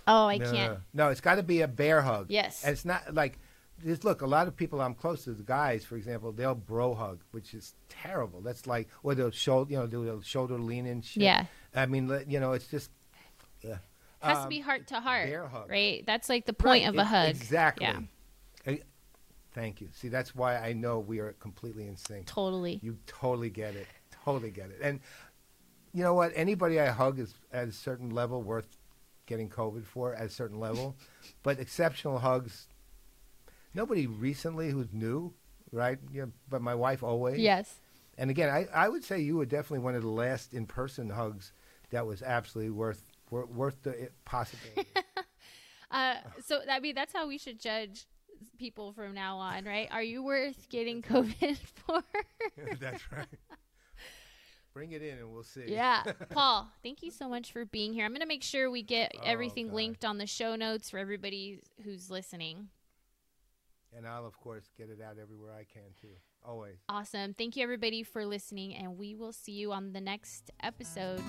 [0.07, 0.79] Oh, I no, can't.
[0.93, 2.27] No, it's got to be a bear hug.
[2.29, 2.63] Yes.
[2.63, 3.39] And it's not like.
[3.85, 6.95] Just look, a lot of people I'm close to, the guys, for example, they'll bro
[6.95, 8.41] hug, which is terrible.
[8.41, 11.21] That's like, or they'll shoulder, you know, do a shoulder lean shit.
[11.21, 11.45] Yeah.
[11.75, 12.89] I mean, you know, it's just.
[13.61, 13.77] Yeah.
[14.19, 15.69] Has to Um, be heart to heart, bear hug.
[15.69, 16.03] right?
[16.07, 17.29] That's like the point Right, of a hug.
[17.29, 17.85] Exactly.
[17.85, 18.77] Yeah,
[19.57, 19.89] Thank you.
[19.91, 22.27] See, that's why I know we are completely in sync.
[22.27, 22.79] totally.
[22.83, 23.87] You totally get it.
[24.23, 24.77] Totally get it.
[24.83, 24.99] And
[25.93, 26.31] you know what?
[26.35, 28.77] Anybody I hug is at a certain level worth
[29.25, 30.95] getting COVID for at a certain level.
[31.43, 32.67] but exceptional hugs.
[33.73, 35.33] Nobody recently who's new,
[35.71, 35.97] right?
[36.13, 37.39] Yeah, but my wife always.
[37.39, 37.79] Yes.
[38.15, 41.09] And again, I, I would say you were definitely one of the last in person
[41.09, 41.51] hugs
[41.89, 43.01] that was absolutely worth
[43.31, 44.87] wor- worth the possibility.
[45.89, 48.07] Uh, so I mean, that's how we should judge
[48.57, 49.87] people from now on, right?
[49.91, 52.01] Are you worth getting COVID for?
[52.79, 53.25] that's right.
[54.73, 55.65] Bring it in and we'll see.
[55.67, 56.67] yeah, Paul.
[56.83, 58.05] Thank you so much for being here.
[58.05, 59.75] I'm gonna make sure we get Oh, everything God.
[59.75, 62.67] linked on the show notes for everybody who's listening.
[63.95, 66.09] And I'll of course get it out everywhere I can too.
[66.45, 66.75] Always.
[66.87, 67.33] Awesome.
[67.33, 71.23] Thank you everybody for listening, and we will see you on the next episode.